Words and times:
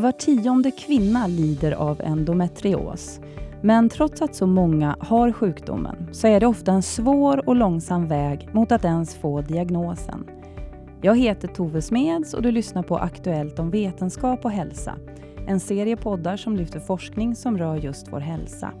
Var 0.00 0.12
tionde 0.12 0.70
kvinna 0.70 1.26
lider 1.26 1.72
av 1.72 2.00
endometrios. 2.04 3.20
Men 3.62 3.88
trots 3.88 4.22
att 4.22 4.34
så 4.34 4.46
många 4.46 4.96
har 5.00 5.32
sjukdomen 5.32 6.08
så 6.12 6.26
är 6.26 6.40
det 6.40 6.46
ofta 6.46 6.72
en 6.72 6.82
svår 6.82 7.48
och 7.48 7.56
långsam 7.56 8.08
väg 8.08 8.48
mot 8.52 8.72
att 8.72 8.84
ens 8.84 9.14
få 9.14 9.40
diagnosen. 9.40 10.24
Jag 11.02 11.18
heter 11.18 11.48
Tove 11.48 11.82
Smeds 11.82 12.34
och 12.34 12.42
du 12.42 12.52
lyssnar 12.52 12.82
på 12.82 12.98
Aktuellt 12.98 13.58
om 13.58 13.70
vetenskap 13.70 14.44
och 14.44 14.50
hälsa. 14.50 14.94
En 15.46 15.60
serie 15.60 15.96
poddar 15.96 16.36
som 16.36 16.56
lyfter 16.56 16.80
forskning 16.80 17.34
som 17.36 17.58
rör 17.58 17.76
just 17.76 18.12
vår 18.12 18.20
hälsa. 18.20 18.72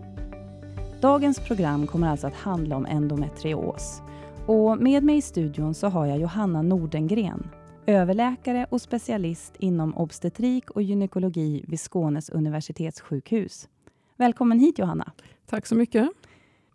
Dagens 1.00 1.38
program 1.38 1.86
kommer 1.86 2.08
alltså 2.08 2.26
att 2.26 2.34
handla 2.34 2.76
om 2.76 2.86
endometrios. 2.86 4.02
Och 4.46 4.78
med 4.78 5.02
mig 5.02 5.16
i 5.16 5.22
studion 5.22 5.74
så 5.74 5.88
har 5.88 6.06
jag 6.06 6.18
Johanna 6.18 6.62
Nordengren, 6.62 7.48
överläkare 7.86 8.66
och 8.70 8.80
specialist 8.80 9.56
inom 9.58 9.96
obstetrik 9.96 10.70
och 10.70 10.82
gynekologi 10.82 11.64
vid 11.68 11.80
Skånes 11.80 12.30
universitetssjukhus. 12.30 13.68
Välkommen 14.16 14.58
hit 14.58 14.78
Johanna. 14.78 15.12
Tack 15.46 15.66
så 15.66 15.74
mycket. 15.74 16.08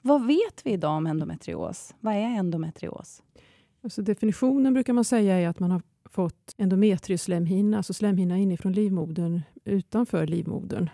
Vad 0.02 0.28
vet 0.28 0.62
vi 0.64 0.72
idag 0.72 0.98
om 0.98 1.08
endometrios? 1.08 1.96
Vad 2.00 2.14
är 2.14 2.20
endometrios? 2.20 3.24
Alltså 3.84 4.02
definitionen 4.02 4.74
brukar 4.74 4.94
man 4.94 5.04
säga 5.04 5.40
är 5.40 5.48
att 5.48 5.60
man 5.60 5.72
har 5.72 5.82
fått 6.06 6.56
endometrioslemhinna, 6.58 7.78
alltså 7.78 7.94
slemhinna 7.94 8.38
inifrån 8.38 8.74
livmodern 8.74 9.42
utanför 9.64 10.28
livmodern. 10.28 10.90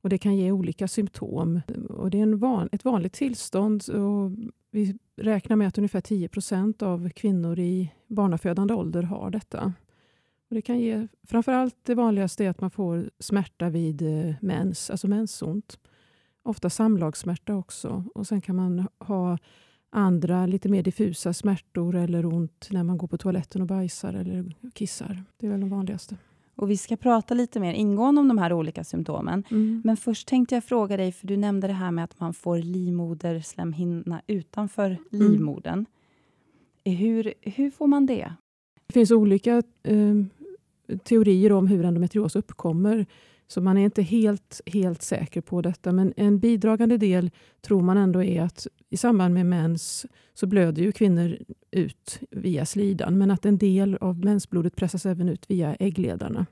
Och 0.00 0.08
det 0.08 0.18
kan 0.18 0.36
ge 0.36 0.52
olika 0.52 0.88
symptom. 0.88 1.60
Och 1.88 2.10
det 2.10 2.18
är 2.18 2.22
en 2.22 2.38
van, 2.38 2.68
ett 2.72 2.84
vanligt 2.84 3.12
tillstånd. 3.12 3.88
Och 3.88 4.30
vi 4.70 4.98
räknar 5.16 5.56
med 5.56 5.68
att 5.68 5.78
ungefär 5.78 6.00
10 6.00 6.28
procent 6.28 6.82
av 6.82 7.08
kvinnor 7.10 7.58
i 7.58 7.92
barnafödande 8.06 8.74
ålder 8.74 9.02
har 9.02 9.30
detta. 9.30 9.72
Och 10.48 10.54
det 10.54 10.62
kan 10.62 10.78
ge, 10.78 11.08
framförallt 11.22 11.76
det 11.82 11.94
vanligaste 11.94 12.44
är 12.44 12.50
att 12.50 12.60
man 12.60 12.70
får 12.70 13.10
smärta 13.18 13.68
vid 13.68 14.02
eh, 14.02 14.34
mens, 14.40 14.90
alltså 14.90 15.08
mensont. 15.08 15.78
Ofta 16.42 16.70
samlagssmärta 16.70 17.54
också. 17.54 18.04
Och 18.14 18.26
Sen 18.26 18.40
kan 18.40 18.56
man 18.56 18.88
ha 18.98 19.38
andra 19.90 20.46
lite 20.46 20.68
mer 20.68 20.82
diffusa 20.82 21.32
smärtor 21.32 21.94
eller 21.94 22.26
ont 22.26 22.68
när 22.70 22.82
man 22.82 22.98
går 22.98 23.08
på 23.08 23.18
toaletten 23.18 23.60
och 23.60 23.66
bajsar 23.66 24.14
eller 24.14 24.54
kissar. 24.74 25.24
Det 25.36 25.46
är 25.46 25.50
väl 25.50 25.60
de 25.60 25.70
vanligaste. 25.70 26.16
Och 26.58 26.70
Vi 26.70 26.76
ska 26.76 26.96
prata 26.96 27.34
lite 27.34 27.60
mer 27.60 27.72
ingående 27.72 28.20
om 28.20 28.28
de 28.28 28.38
här 28.38 28.52
olika 28.52 28.84
symptomen. 28.84 29.44
Mm. 29.50 29.82
Men 29.84 29.96
först 29.96 30.28
tänkte 30.28 30.54
jag 30.54 30.64
fråga 30.64 30.96
dig, 30.96 31.12
för 31.12 31.26
du 31.26 31.36
nämnde 31.36 31.66
det 31.66 31.72
här 31.72 31.90
med 31.90 32.04
att 32.04 32.20
man 32.20 32.34
får 32.34 32.58
livmoderslemhinna 32.58 34.22
utanför 34.26 34.86
mm. 34.86 34.98
livmodern. 35.10 35.86
Hur, 36.84 37.34
hur 37.40 37.70
får 37.70 37.86
man 37.86 38.06
det? 38.06 38.32
Det 38.86 38.92
finns 38.92 39.10
olika 39.10 39.62
eh, 39.82 40.14
teorier 41.04 41.52
om 41.52 41.66
hur 41.66 41.84
endometrios 41.84 42.36
uppkommer. 42.36 43.06
Så 43.48 43.60
man 43.60 43.78
är 43.78 43.84
inte 43.84 44.02
helt, 44.02 44.60
helt 44.66 45.02
säker 45.02 45.40
på 45.40 45.62
detta. 45.62 45.92
Men 45.92 46.12
en 46.16 46.38
bidragande 46.38 46.96
del 46.96 47.30
tror 47.60 47.82
man 47.82 47.96
ändå 47.96 48.22
är 48.22 48.42
att 48.42 48.66
i 48.90 48.96
samband 48.96 49.34
med 49.34 49.46
mens 49.46 50.06
så 50.34 50.46
blöder 50.46 50.82
ju 50.82 50.92
kvinnor 50.92 51.38
ut 51.70 52.20
via 52.30 52.66
slidan. 52.66 53.18
Men 53.18 53.30
att 53.30 53.46
en 53.46 53.58
del 53.58 53.98
av 54.00 54.24
mensblodet 54.24 54.76
pressas 54.76 55.06
även 55.06 55.28
ut 55.28 55.50
via 55.50 55.74
äggledarna. 55.74 56.46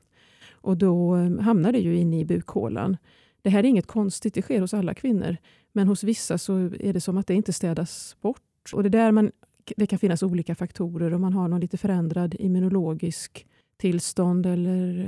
Och 0.50 0.76
då 0.76 1.16
eh, 1.16 1.38
hamnar 1.40 1.72
det 1.72 1.78
ju 1.78 1.96
inne 1.96 2.20
i 2.20 2.24
bukhålan. 2.24 2.96
Det 3.42 3.50
här 3.50 3.58
är 3.58 3.68
inget 3.68 3.86
konstigt, 3.86 4.34
det 4.34 4.42
sker 4.42 4.60
hos 4.60 4.74
alla 4.74 4.94
kvinnor. 4.94 5.36
Men 5.72 5.88
hos 5.88 6.04
vissa 6.04 6.38
så 6.38 6.56
är 6.80 6.92
det 6.92 7.00
som 7.00 7.18
att 7.18 7.26
det 7.26 7.34
inte 7.34 7.52
städas 7.52 8.16
bort. 8.20 8.72
Och 8.72 8.82
det, 8.82 8.88
där 8.88 9.12
man, 9.12 9.30
det 9.76 9.86
kan 9.86 9.98
finnas 9.98 10.22
olika 10.22 10.54
faktorer. 10.54 11.14
Om 11.14 11.20
man 11.20 11.32
har 11.32 11.48
någon 11.48 11.60
lite 11.60 11.76
förändrad 11.76 12.34
immunologisk 12.38 13.46
tillstånd 13.76 14.46
eller 14.46 14.98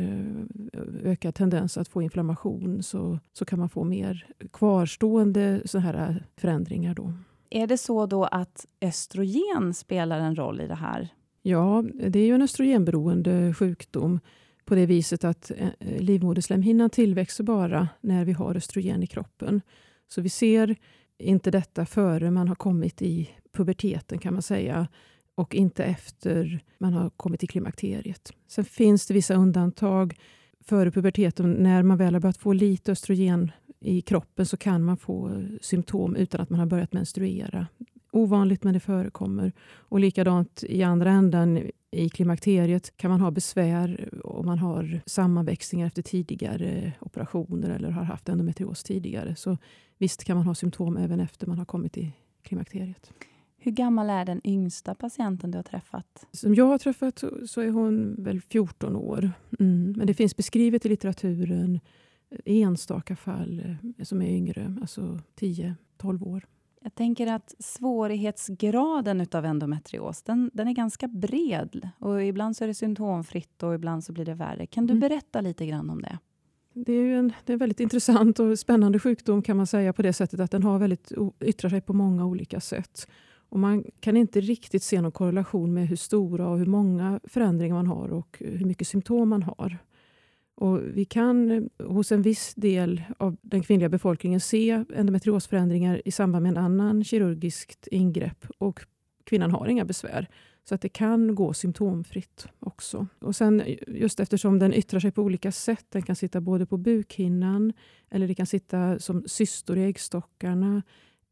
eh, 0.73 1.11
ökad 1.11 1.35
tendens 1.35 1.79
att 1.79 1.89
få 1.89 2.03
inflammation 2.03 2.83
så, 2.83 3.19
så 3.33 3.45
kan 3.45 3.59
man 3.59 3.69
få 3.69 3.84
mer 3.84 4.27
kvarstående 4.53 5.62
så 5.65 5.79
här 5.79 6.27
förändringar. 6.37 6.95
Då. 6.95 7.12
Är 7.51 7.67
det 7.67 7.78
så 7.78 8.07
då 8.07 8.25
att 8.25 8.67
östrogen 8.81 9.75
spelar 9.75 10.21
en 10.21 10.37
roll 10.37 10.61
i 10.61 10.67
det 10.67 10.75
här? 10.75 11.09
Ja, 11.43 11.84
det 12.09 12.19
är 12.19 12.27
ju 12.27 12.34
en 12.34 12.43
östrogenberoende 12.43 13.55
sjukdom 13.55 14.21
på 14.65 14.75
det 14.75 14.87
viset 14.87 15.25
att 15.25 15.51
eh, 15.57 15.69
livmoderslemhinnan 16.01 16.91
tillväxer 16.91 17.45
bara 17.45 17.89
när 18.01 18.25
vi 18.25 18.33
har 18.33 18.57
östrogen 18.57 19.03
i 19.03 19.07
kroppen. 19.07 19.61
Så 20.09 20.21
vi 20.21 20.28
ser 20.28 20.77
inte 21.19 21.51
detta 21.51 21.87
före 21.87 22.31
man 22.31 22.49
har 22.49 22.55
kommit 22.55 23.03
i 23.03 23.31
puberteten 23.53 24.19
kan 24.19 24.33
man 24.33 24.43
säga 24.43 24.89
och 25.38 25.54
inte 25.54 25.84
efter 25.84 26.60
man 26.78 26.93
har 26.93 27.10
kommit 27.10 27.41
till 27.41 27.49
klimakteriet. 27.49 28.32
Sen 28.49 28.65
finns 28.65 29.06
det 29.06 29.15
vissa 29.15 29.34
undantag. 29.34 30.19
Före 30.60 30.91
puberteten, 30.91 31.53
när 31.53 31.82
man 31.82 31.99
väl 31.99 32.15
har 32.15 32.21
börjat 32.21 32.37
få 32.37 32.53
lite 32.53 32.93
östrogen 32.93 33.53
i 33.81 34.00
kroppen 34.00 34.47
så 34.47 34.56
kan 34.56 34.84
man 34.84 34.97
få 34.97 35.44
symptom 35.60 36.16
utan 36.16 36.41
att 36.41 36.50
man 36.50 36.60
har 36.60 36.66
börjat 36.66 36.93
menstruera. 36.93 37.66
Ovanligt, 38.12 38.65
men 38.65 38.75
det 38.75 38.81
förekommer. 38.81 39.53
Och 39.71 40.00
likadant 40.00 40.65
i 40.69 40.82
andra 40.82 41.10
änden, 41.10 41.71
i 41.91 42.09
klimakteriet, 42.09 42.97
kan 42.97 43.10
man 43.10 43.21
ha 43.21 43.31
besvär 43.31 44.09
om 44.25 44.47
man 44.47 44.59
har 44.59 45.00
sammanväxningar 45.06 45.87
efter 45.87 46.03
tidigare 46.03 46.93
operationer 47.00 47.71
eller 47.71 47.91
har 47.91 48.03
haft 48.03 48.28
endometrios 48.28 48.82
tidigare. 48.82 49.37
Så 49.37 49.59
visst 49.98 50.25
kan 50.25 50.37
man 50.37 50.47
ha 50.47 50.54
symptom 50.54 50.97
även 50.97 51.21
efter 51.21 51.47
man 51.47 51.59
har 51.59 51.65
kommit 51.65 51.93
till 51.93 52.10
klimakteriet. 52.43 53.12
Hur 53.61 53.73
gammal 53.73 54.11
är 54.11 54.25
den 54.25 54.41
yngsta 54.45 54.95
patienten 54.95 55.51
du 55.51 55.59
har 55.59 55.63
träffat? 55.63 56.27
Som 56.33 56.55
jag 56.55 56.67
har 56.67 56.79
träffat 56.79 57.25
så 57.47 57.61
är 57.61 57.71
hon 57.71 58.15
väl 58.19 58.41
14 58.41 58.97
år. 58.97 59.31
Mm. 59.61 59.95
Men 59.97 60.07
det 60.07 60.15
finns 60.15 60.37
beskrivet 60.37 60.87
i 60.87 60.89
litteraturen 60.89 61.81
enstaka 62.45 63.17
fall 63.17 63.63
eh, 63.99 64.05
som 64.05 64.23
är 64.23 64.29
yngre, 64.29 64.77
alltså 64.81 65.21
10-12 65.41 66.27
år. 66.27 66.47
Jag 66.83 66.95
tänker 66.95 67.27
att 67.27 67.55
svårighetsgraden 67.59 69.27
av 69.33 69.45
endometrios 69.45 70.23
den, 70.23 70.51
den 70.55 70.69
är 70.69 70.73
ganska 70.73 71.09
bred. 71.09 71.91
Och 71.99 72.25
Ibland 72.25 72.57
så 72.57 72.65
är 72.65 72.69
det 72.69 72.75
symptomfritt 72.75 73.63
och 73.63 73.75
ibland 73.75 74.05
så 74.05 74.13
blir 74.13 74.25
det 74.25 74.35
värre. 74.35 74.67
Kan 74.67 74.87
du 74.87 74.93
mm. 74.93 75.01
berätta 75.01 75.41
lite 75.41 75.67
grann 75.67 75.91
om 75.91 76.03
det? 76.03 76.19
Det 76.75 76.93
är 76.93 77.17
en, 77.17 77.33
det 77.45 77.53
är 77.53 77.55
en 77.55 77.59
väldigt 77.59 77.81
intressant 77.81 78.39
och 78.39 78.59
spännande 78.59 78.99
sjukdom 78.99 79.43
kan 79.43 79.57
man 79.57 79.67
säga 79.67 79.93
på 79.93 80.03
det 80.03 80.13
sättet 80.13 80.41
att 80.41 80.51
den 80.51 80.63
har 80.63 80.79
väldigt, 80.79 81.13
yttrar 81.41 81.71
sig 81.71 81.81
på 81.81 81.93
många 81.93 82.27
olika 82.27 82.61
sätt. 82.61 83.09
Och 83.48 83.59
man 83.59 83.84
kan 84.00 84.16
inte 84.16 84.41
riktigt 84.41 84.82
se 84.82 85.00
någon 85.00 85.12
korrelation 85.12 85.75
med 85.75 85.88
hur 85.88 85.97
stora 85.97 86.48
och 86.48 86.59
hur 86.59 86.66
många 86.66 87.20
förändringar 87.25 87.75
man 87.75 87.86
har 87.86 88.09
och 88.09 88.36
hur 88.41 88.64
mycket 88.64 88.88
symptom 88.88 89.28
man 89.28 89.42
har. 89.42 89.78
Och 90.54 90.81
vi 90.82 91.04
kan 91.04 91.50
eh, 91.50 91.86
hos 91.86 92.12
en 92.12 92.22
viss 92.22 92.54
del 92.54 93.03
av 93.19 93.36
den 93.42 93.62
kvinnliga 93.62 93.88
befolkningen 93.88 94.41
se 94.41 94.84
endometriosförändringar 94.94 96.03
i 96.04 96.10
samband 96.10 96.42
med 96.42 96.50
en 96.50 96.64
annan 96.64 97.04
kirurgiskt 97.04 97.86
ingrepp 97.86 98.47
och 98.59 98.81
kvinnan 99.25 99.50
har 99.50 99.66
inga 99.66 99.84
besvär. 99.84 100.28
Så 100.69 100.75
att 100.75 100.80
det 100.80 100.88
kan 100.88 101.34
gå 101.34 101.54
symptomfritt 101.54 102.47
också. 102.59 103.06
Och 103.19 103.36
sen 103.36 103.60
eh, 103.60 103.76
just 103.86 104.20
eftersom 104.20 104.59
den 104.59 104.75
yttrar 104.75 105.00
sig 105.00 105.10
på 105.10 105.22
olika 105.22 105.53
sätt, 105.53 105.86
den 105.88 106.03
kan 106.03 106.16
sitta 106.16 106.41
både 106.41 106.66
på 106.66 106.76
bukhinnan 106.76 107.72
eller 108.10 108.28
det 108.28 108.34
kan 108.34 108.47
sitta 108.47 108.98
som 108.98 109.22
cystor 109.26 109.78
i 109.78 109.84
äggstockarna 109.84 110.82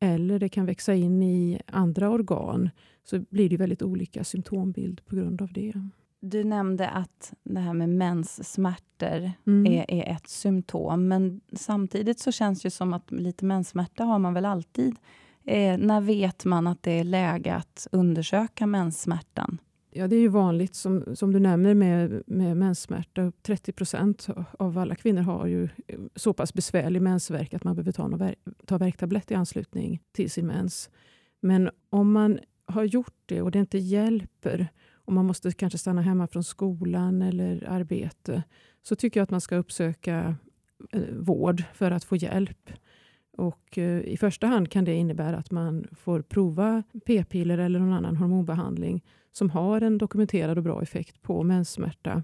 eller 0.01 0.39
det 0.39 0.49
kan 0.49 0.67
växa 0.67 0.95
in 0.95 1.23
i 1.23 1.61
andra 1.67 2.11
organ, 2.11 2.71
så 3.05 3.19
blir 3.19 3.49
det 3.49 3.57
väldigt 3.57 3.83
olika 3.83 4.25
symptombild 4.25 5.07
på 5.07 5.17
grund 5.17 5.43
av 5.43 5.53
det. 5.53 5.73
Du 6.21 6.45
nämnde 6.45 6.89
att 6.89 7.35
det 7.43 7.61
här 7.61 7.75
med 7.75 7.89
menssmärtor 7.89 9.33
mm. 9.47 9.73
är, 9.73 9.91
är, 9.91 10.13
ett 10.13 10.29
symptom, 10.29 11.09
men 11.09 11.41
samtidigt 11.53 12.21
så 12.21 12.33
känns 12.33 12.63
det 12.63 12.71
som 12.71 12.93
att 12.93 13.11
lite 13.11 13.45
menssmärta 13.45 14.05
har 14.05 14.19
man 14.19 14.35
väl 14.35 14.45
alltid. 14.45 14.97
Eh, 15.45 15.79
när 15.79 16.01
vet 16.01 16.45
man 16.45 16.67
att 16.67 16.83
det 16.83 16.91
är 16.91 17.05
läge 17.05 17.55
att 17.55 17.87
undersöka 17.93 18.67
menssmärtan? 18.67 19.59
Ja, 19.97 20.09
det 20.09 20.17
är 20.17 20.21
ju 20.21 20.29
vanligt, 20.29 20.75
som, 20.75 21.17
som 21.17 21.33
du 21.33 21.39
nämner, 21.39 21.75
med, 21.75 22.23
med 22.27 22.57
menssmärta. 22.57 23.33
30 23.43 23.73
procent 23.73 24.29
av 24.59 24.79
alla 24.79 24.95
kvinnor 24.95 25.23
har 25.23 25.47
ju 25.47 25.65
eh, 25.65 25.99
så 26.15 26.33
pass 26.33 26.55
besvärlig 26.55 27.03
mensvärk 27.03 27.55
att 27.55 27.65
man 27.65 27.75
behöver 27.77 27.93
ta, 27.93 28.09
någon, 28.09 28.31
ta 28.67 28.79
värktablett 28.79 29.31
i 29.31 29.35
anslutning 29.35 30.03
till 30.13 30.31
sin 30.31 30.47
mens. 30.47 30.91
Men 31.41 31.71
om 31.91 32.13
man 32.13 32.39
har 32.67 32.85
gjort 32.85 33.15
det 33.27 33.43
och 33.43 33.51
det 33.51 33.59
inte 33.59 33.79
hjälper 33.79 34.69
och 34.93 35.13
man 35.13 35.27
måste 35.27 35.53
kanske 35.53 35.79
stanna 35.79 36.03
hemma 36.03 36.27
från 36.27 36.45
skolan 36.45 37.23
eller 37.23 37.69
arbete 37.69 38.43
så 38.83 38.97
tycker 38.97 39.21
jag 39.21 39.23
att 39.23 39.31
man 39.31 39.41
ska 39.41 39.57
uppsöka 39.57 40.37
eh, 40.93 41.03
vård 41.13 41.63
för 41.75 41.91
att 41.91 42.05
få 42.05 42.17
hjälp. 42.17 42.71
Och 43.37 43.79
eh, 43.79 44.01
I 44.01 44.17
första 44.17 44.47
hand 44.47 44.71
kan 44.71 44.85
det 44.85 44.95
innebära 44.95 45.37
att 45.37 45.51
man 45.51 45.87
får 45.93 46.23
prova 46.23 46.83
p-piller 47.07 47.59
eller 47.59 47.79
någon 47.79 47.93
annan 47.93 48.17
hormonbehandling 48.17 49.05
som 49.33 49.51
har 49.51 49.81
en 49.81 49.99
dokumenterad 49.99 50.59
och 50.59 50.65
bra 50.65 50.83
effekt 50.83 51.23
på 51.23 51.43
menssmärta, 51.43 52.23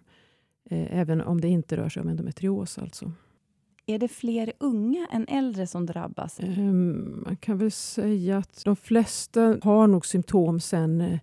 eh, 0.70 0.98
även 0.98 1.20
om 1.20 1.40
det 1.40 1.48
inte 1.48 1.76
rör 1.76 1.88
sig 1.88 2.02
om 2.02 2.08
endometrios. 2.08 2.78
Alltså. 2.78 3.12
Är 3.86 3.98
det 3.98 4.08
fler 4.08 4.52
unga 4.58 5.06
än 5.12 5.28
äldre 5.28 5.66
som 5.66 5.86
drabbas? 5.86 6.40
Um, 6.40 7.22
man 7.24 7.36
kan 7.36 7.58
väl 7.58 7.70
säga 7.70 8.38
att 8.38 8.62
de 8.64 8.76
flesta 8.76 9.58
har 9.62 9.86
nog 9.86 10.06
symptom 10.06 10.60
sen, 10.60 11.18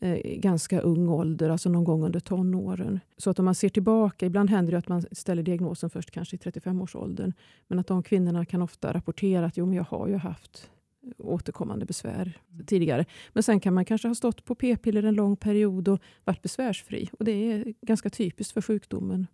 eh, 0.00 0.38
ganska 0.38 0.80
ung 0.80 1.08
ålder, 1.08 1.50
alltså 1.50 1.68
någon 1.68 1.84
gång 1.84 2.04
under 2.04 2.20
tonåren. 2.20 3.00
Så 3.16 3.30
att 3.30 3.38
om 3.38 3.44
man 3.44 3.54
ser 3.54 3.68
tillbaka, 3.68 4.26
ibland 4.26 4.50
händer 4.50 4.72
det 4.72 4.78
att 4.78 4.88
man 4.88 5.04
ställer 5.12 5.42
diagnosen 5.42 5.90
först 5.90 6.10
kanske 6.10 6.36
i 6.36 6.38
35-årsåldern, 6.38 7.32
men 7.68 7.78
att 7.78 7.86
de 7.86 8.02
kvinnorna 8.02 8.44
kan 8.44 8.62
ofta 8.62 8.92
rapportera 8.92 9.46
att 9.46 9.56
jo, 9.56 9.66
men 9.66 9.74
jag 9.74 9.84
har 9.84 10.08
ju 10.08 10.16
haft 10.16 10.70
återkommande 11.18 11.86
besvär 11.86 12.38
tidigare. 12.66 13.04
Men 13.32 13.42
sen 13.42 13.60
kan 13.60 13.74
man 13.74 13.84
kanske 13.84 14.08
ha 14.08 14.14
stått 14.14 14.44
på 14.44 14.54
p-piller 14.54 15.02
en 15.02 15.14
lång 15.14 15.36
period 15.36 15.88
och 15.88 16.00
varit 16.24 16.42
besvärsfri. 16.42 17.10
Och 17.18 17.24
Det 17.24 17.52
är 17.52 17.74
ganska 17.80 18.10
typiskt 18.10 18.52
för 18.52 18.62
sjukdomen. 18.62 19.26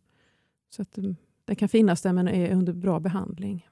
Så 0.71 0.83
att, 0.83 0.99
mm, 0.99 1.17
Den 1.45 1.57
kan 1.57 1.69
finnas 1.69 2.03
där 2.03 2.13
men 2.13 2.29
är 2.29 2.55
under 2.55 2.73
bra 2.73 3.01
behandling. 3.01 3.67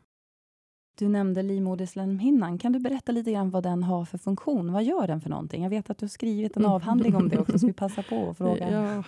Du 0.95 1.09
nämnde 1.09 1.43
livmoderslemhinnan. 1.43 2.59
Kan 2.59 2.73
du 2.73 2.79
berätta 2.79 3.13
lite 3.13 3.33
grann 3.33 3.51
vad 3.51 3.63
den 3.63 3.83
har 3.83 4.05
för 4.05 4.19
funktion? 4.19 4.73
Vad 4.73 4.85
gör 4.85 5.07
den 5.07 5.21
för 5.21 5.31
någonting? 5.31 5.63
Jag 5.63 5.71
vet 5.71 5.91
att 5.91 5.99
du 5.99 6.05
har 6.05 6.09
skrivit 6.09 6.57
en 6.57 6.67
avhandling 6.67 7.17
om 7.17 7.29
det 7.29 7.39
också, 7.39 7.59
så 7.59 7.67
vi 7.67 7.73
passar 7.73 8.03
på 8.03 8.31
att 8.31 8.37
fråga. 8.37 8.71
Ja, 8.71 9.05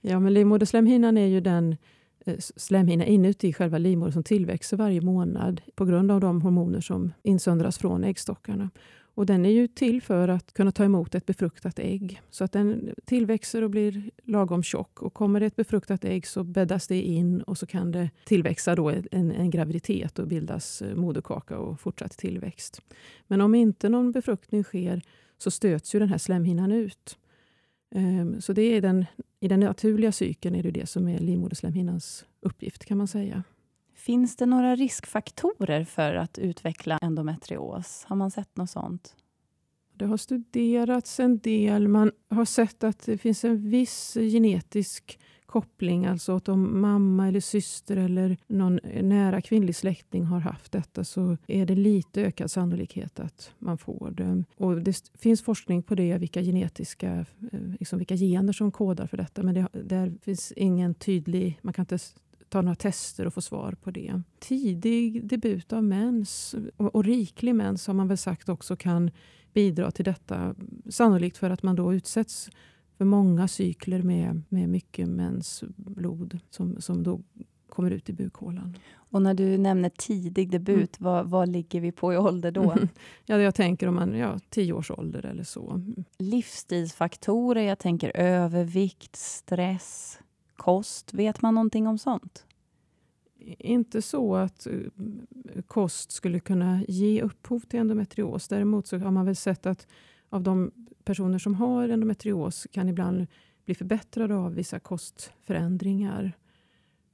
ja 0.00 0.20
men 0.20 0.34
livmoderslemhinnan 0.34 1.18
är 1.18 1.26
ju 1.26 1.40
den 1.40 1.76
eh, 2.26 2.36
slemhinna 2.38 3.06
inuti 3.06 3.52
själva 3.52 3.78
livmodern 3.78 4.12
som 4.12 4.22
tillväxer 4.22 4.76
varje 4.76 5.00
månad 5.00 5.60
på 5.74 5.84
grund 5.84 6.10
av 6.10 6.20
de 6.20 6.42
hormoner 6.42 6.80
som 6.80 7.12
insöndras 7.22 7.78
från 7.78 8.04
äggstockarna. 8.04 8.70
Och 9.16 9.26
den 9.26 9.46
är 9.46 9.50
ju 9.50 9.66
till 9.66 10.02
för 10.02 10.28
att 10.28 10.52
kunna 10.52 10.72
ta 10.72 10.84
emot 10.84 11.14
ett 11.14 11.26
befruktat 11.26 11.78
ägg. 11.78 12.22
Så 12.30 12.44
att 12.44 12.52
den 12.52 12.94
tillväxer 13.04 13.62
och 13.62 13.70
blir 13.70 14.10
lagom 14.24 14.62
tjock. 14.62 15.02
Och 15.02 15.14
kommer 15.14 15.40
det 15.40 15.46
ett 15.46 15.56
befruktat 15.56 16.04
ägg 16.04 16.26
så 16.26 16.44
bäddas 16.44 16.86
det 16.86 17.02
in 17.02 17.42
och 17.42 17.58
så 17.58 17.66
kan 17.66 17.92
det 17.92 18.10
tillväxa 18.24 18.74
då 18.74 18.88
en, 18.90 19.32
en 19.32 19.50
graviditet 19.50 20.18
och 20.18 20.26
bildas 20.26 20.82
eh, 20.82 20.94
moderkaka 20.94 21.58
och 21.58 21.80
fortsatt 21.80 22.18
tillväxt. 22.18 22.82
Men 23.26 23.40
om 23.40 23.54
inte 23.54 23.88
någon 23.88 24.12
befruktning 24.12 24.64
sker 24.64 25.02
så 25.38 25.50
stöts 25.50 25.94
ju 25.94 25.98
den 25.98 26.08
här 26.08 26.18
slemhinnan 26.18 26.72
ut. 26.72 27.18
Ehm, 27.94 28.40
så 28.40 28.52
det 28.52 28.62
är 28.62 28.80
den, 28.80 29.04
i 29.40 29.48
den 29.48 29.60
naturliga 29.60 30.12
cykeln 30.12 30.54
är 30.54 30.62
det 30.62 30.70
det 30.70 30.86
som 30.86 31.08
är 31.08 31.18
livmoderslemhinnans 31.18 32.24
uppgift 32.40 32.84
kan 32.84 32.98
man 32.98 33.08
säga. 33.08 33.42
Finns 33.96 34.36
det 34.36 34.46
några 34.46 34.76
riskfaktorer 34.76 35.84
för 35.84 36.14
att 36.14 36.38
utveckla 36.38 36.98
endometrios? 37.02 38.04
Har 38.08 38.16
man 38.16 38.30
sett 38.30 38.56
något 38.56 38.70
sånt? 38.70 39.16
Det 39.94 40.04
har 40.04 40.16
studerats 40.16 41.20
en 41.20 41.38
del. 41.38 41.88
Man 41.88 42.12
har 42.30 42.44
sett 42.44 42.84
att 42.84 43.06
det 43.06 43.18
finns 43.18 43.44
en 43.44 43.70
viss 43.70 44.14
genetisk 44.14 45.18
koppling, 45.46 46.06
alltså 46.06 46.36
att 46.36 46.48
om 46.48 46.80
mamma 46.80 47.28
eller 47.28 47.40
syster 47.40 47.96
eller 47.96 48.36
någon 48.46 48.80
nära 49.02 49.40
kvinnlig 49.40 49.76
släkting 49.76 50.24
har 50.24 50.40
haft 50.40 50.72
detta 50.72 51.04
så 51.04 51.36
är 51.46 51.66
det 51.66 51.74
lite 51.74 52.22
ökad 52.22 52.50
sannolikhet 52.50 53.20
att 53.20 53.52
man 53.58 53.78
får 53.78 54.10
det. 54.10 54.44
Och 54.56 54.82
det 54.82 55.10
finns 55.18 55.42
forskning 55.42 55.82
på 55.82 55.94
det, 55.94 56.18
vilka 56.18 56.42
genetiska, 56.42 57.26
eh, 57.52 57.60
liksom 57.80 57.98
vilka 57.98 58.16
gener 58.16 58.52
som 58.52 58.72
kodar 58.72 59.06
för 59.06 59.16
detta, 59.16 59.42
men 59.42 59.54
det, 59.54 59.68
där 59.72 60.14
finns 60.22 60.52
ingen 60.52 60.94
tydlig, 60.94 61.58
man 61.62 61.72
kan 61.72 61.82
inte 61.82 61.98
ta 62.48 62.62
några 62.62 62.74
tester 62.74 63.26
och 63.26 63.34
få 63.34 63.40
svar 63.40 63.72
på 63.82 63.90
det. 63.90 64.22
Tidig 64.38 65.26
debut 65.26 65.72
av 65.72 65.84
mens 65.84 66.54
och, 66.76 66.94
och 66.94 67.04
riklig 67.04 67.54
mens 67.54 67.86
har 67.86 67.94
man 67.94 68.08
väl 68.08 68.18
sagt 68.18 68.48
också 68.48 68.76
kan 68.76 69.10
bidra 69.52 69.90
till 69.90 70.04
detta. 70.04 70.54
Sannolikt 70.88 71.36
för 71.36 71.50
att 71.50 71.62
man 71.62 71.76
då 71.76 71.94
utsätts 71.94 72.50
för 72.98 73.04
många 73.04 73.48
cykler 73.48 74.02
med, 74.02 74.42
med 74.48 74.68
mycket 74.68 75.08
mensblod 75.08 76.38
som, 76.50 76.80
som 76.80 77.02
då 77.02 77.20
kommer 77.68 77.90
ut 77.90 78.08
i 78.08 78.12
bukhålan. 78.12 78.78
Och 79.10 79.22
när 79.22 79.34
du 79.34 79.58
nämner 79.58 79.88
tidig 79.88 80.50
debut, 80.50 81.00
mm. 81.00 81.12
vad, 81.12 81.26
vad 81.26 81.48
ligger 81.48 81.80
vi 81.80 81.92
på 81.92 82.12
i 82.12 82.16
ålder 82.16 82.50
då? 82.50 82.72
Mm. 82.72 82.88
Ja, 83.26 83.38
jag 83.38 83.54
tänker 83.54 83.88
om 83.88 83.94
man 83.94 84.14
ja, 84.14 84.38
tio 84.48 84.72
års 84.72 84.90
ålder 84.90 85.26
eller 85.26 85.44
så. 85.44 85.82
Livsstilsfaktorer, 86.18 87.62
jag 87.62 87.78
tänker 87.78 88.16
övervikt, 88.16 89.16
stress, 89.16 90.18
kost? 90.56 91.14
Vet 91.14 91.42
man 91.42 91.54
någonting 91.54 91.86
om 91.86 91.98
sånt? 91.98 92.46
Inte 93.58 94.02
så 94.02 94.36
att 94.36 94.66
eh, 94.66 94.80
kost 95.66 96.12
skulle 96.12 96.40
kunna 96.40 96.84
ge 96.88 97.22
upphov 97.22 97.60
till 97.60 97.80
endometrios. 97.80 98.48
Däremot 98.48 98.86
så 98.86 98.98
har 98.98 99.10
man 99.10 99.26
väl 99.26 99.36
sett 99.36 99.66
att 99.66 99.86
av 100.28 100.42
de 100.42 100.70
personer 101.04 101.38
som 101.38 101.54
har 101.54 101.88
endometrios 101.88 102.66
kan 102.72 102.88
ibland 102.88 103.26
bli 103.64 103.74
förbättrade 103.74 104.34
av 104.34 104.54
vissa 104.54 104.78
kostförändringar. 104.78 106.32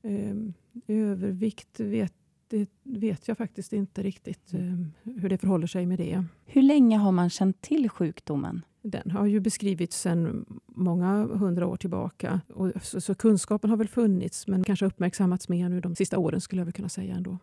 Ehm, 0.02 0.54
övervikt 0.86 1.80
vet, 1.80 2.14
det 2.48 2.70
vet 2.82 3.28
jag 3.28 3.38
faktiskt 3.38 3.72
inte 3.72 4.02
riktigt 4.02 4.54
eh, 4.54 4.86
hur 5.02 5.28
det 5.28 5.38
förhåller 5.38 5.66
sig 5.66 5.86
med 5.86 5.98
det. 5.98 6.24
Hur 6.44 6.62
länge 6.62 6.96
har 6.96 7.12
man 7.12 7.30
känt 7.30 7.60
till 7.60 7.88
sjukdomen? 7.88 8.62
Den 8.82 9.10
har 9.10 9.26
ju 9.26 9.40
beskrivits 9.40 10.00
sedan 10.00 10.46
många 10.66 11.26
hundra 11.26 11.66
år 11.66 11.76
tillbaka. 11.76 12.40
Och 12.54 12.72
så, 12.82 13.00
så, 13.00 13.14
kunskapen 13.14 13.70
har 13.70 13.76
väl 13.76 13.88
funnits, 13.88 14.46
men 14.46 14.64
kanske 14.64 14.86
uppmärksammats 14.86 15.48
mer 15.48 15.68
nu 15.68 15.80
de 15.80 15.94
sista 15.94 16.18
åren 16.18 16.40
skulle 16.40 16.60
jag 16.60 16.66
väl 16.66 16.72
kunna 16.72 16.88
säga 16.88 17.14
ändå. 17.14 17.38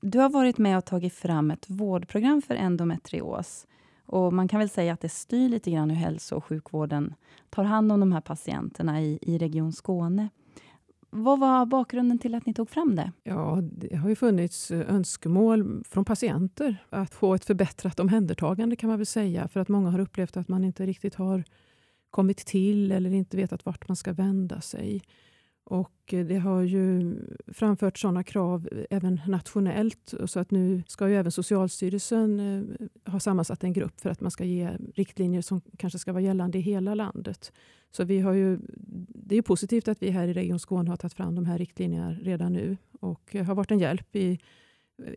Du 0.00 0.18
har 0.18 0.28
varit 0.28 0.58
med 0.58 0.78
och 0.78 0.84
tagit 0.84 1.14
fram 1.14 1.50
ett 1.50 1.70
vårdprogram 1.70 2.42
för 2.42 2.54
endometrios. 2.54 3.66
Och 4.06 4.32
man 4.32 4.48
kan 4.48 4.58
väl 4.58 4.68
säga 4.68 4.92
att 4.92 5.00
det 5.00 5.08
styr 5.08 5.48
lite 5.48 5.70
grann 5.70 5.90
hur 5.90 5.96
hälso 5.96 6.36
och 6.36 6.44
sjukvården 6.44 7.14
tar 7.50 7.64
hand 7.64 7.92
om 7.92 8.00
de 8.00 8.12
här 8.12 8.20
patienterna 8.20 9.02
i, 9.02 9.18
i 9.22 9.38
Region 9.38 9.72
Skåne. 9.72 10.28
Vad 11.10 11.40
var 11.40 11.66
bakgrunden 11.66 12.18
till 12.18 12.34
att 12.34 12.46
ni 12.46 12.54
tog 12.54 12.70
fram 12.70 12.96
det? 12.96 13.12
Ja, 13.24 13.60
det 13.62 13.96
har 13.96 14.08
ju 14.08 14.16
funnits 14.16 14.70
eh, 14.70 14.94
önskemål 14.94 15.84
från 15.88 16.04
patienter 16.04 16.76
att 16.90 17.14
få 17.14 17.34
ett 17.34 17.44
förbättrat 17.44 18.00
omhändertagande 18.00 18.76
kan 18.76 18.88
man 18.88 18.98
väl 18.98 19.06
säga. 19.06 19.48
För 19.48 19.60
att 19.60 19.68
många 19.68 19.90
har 19.90 19.98
upplevt 19.98 20.36
att 20.36 20.48
man 20.48 20.64
inte 20.64 20.86
riktigt 20.86 21.14
har 21.14 21.44
kommit 22.10 22.38
till 22.38 22.92
eller 22.92 23.14
inte 23.14 23.36
vetat 23.36 23.66
vart 23.66 23.88
man 23.88 23.96
ska 23.96 24.12
vända 24.12 24.60
sig. 24.60 25.02
Och 25.68 26.14
eh, 26.14 26.26
Det 26.26 26.38
har 26.38 26.62
ju 26.62 27.16
framförts 27.46 28.00
sådana 28.00 28.22
krav 28.22 28.68
även 28.90 29.20
nationellt. 29.26 30.14
Så 30.26 30.40
att 30.40 30.50
nu 30.50 30.82
ska 30.86 31.08
ju 31.08 31.16
även 31.16 31.32
Socialstyrelsen 31.32 32.40
eh, 32.40 33.12
ha 33.12 33.20
sammansatt 33.20 33.64
en 33.64 33.72
grupp 33.72 34.00
för 34.00 34.10
att 34.10 34.20
man 34.20 34.30
ska 34.30 34.44
ge 34.44 34.70
riktlinjer 34.94 35.42
som 35.42 35.60
kanske 35.78 35.98
ska 35.98 36.12
vara 36.12 36.22
gällande 36.22 36.58
i 36.58 36.60
hela 36.60 36.94
landet. 36.94 37.52
Så 37.90 38.04
vi 38.04 38.20
har 38.20 38.32
ju, 38.32 38.58
det 39.08 39.36
är 39.36 39.42
positivt 39.42 39.88
att 39.88 40.02
vi 40.02 40.10
här 40.10 40.28
i 40.28 40.32
Region 40.32 40.58
Skåne 40.58 40.90
har 40.90 40.96
tagit 40.96 41.14
fram 41.14 41.34
de 41.34 41.46
här 41.46 41.58
riktlinjerna 41.58 42.12
redan 42.12 42.52
nu 42.52 42.76
och 43.00 43.36
eh, 43.36 43.44
har 43.44 43.54
varit 43.54 43.70
en 43.70 43.78
hjälp 43.78 44.16
i, 44.16 44.38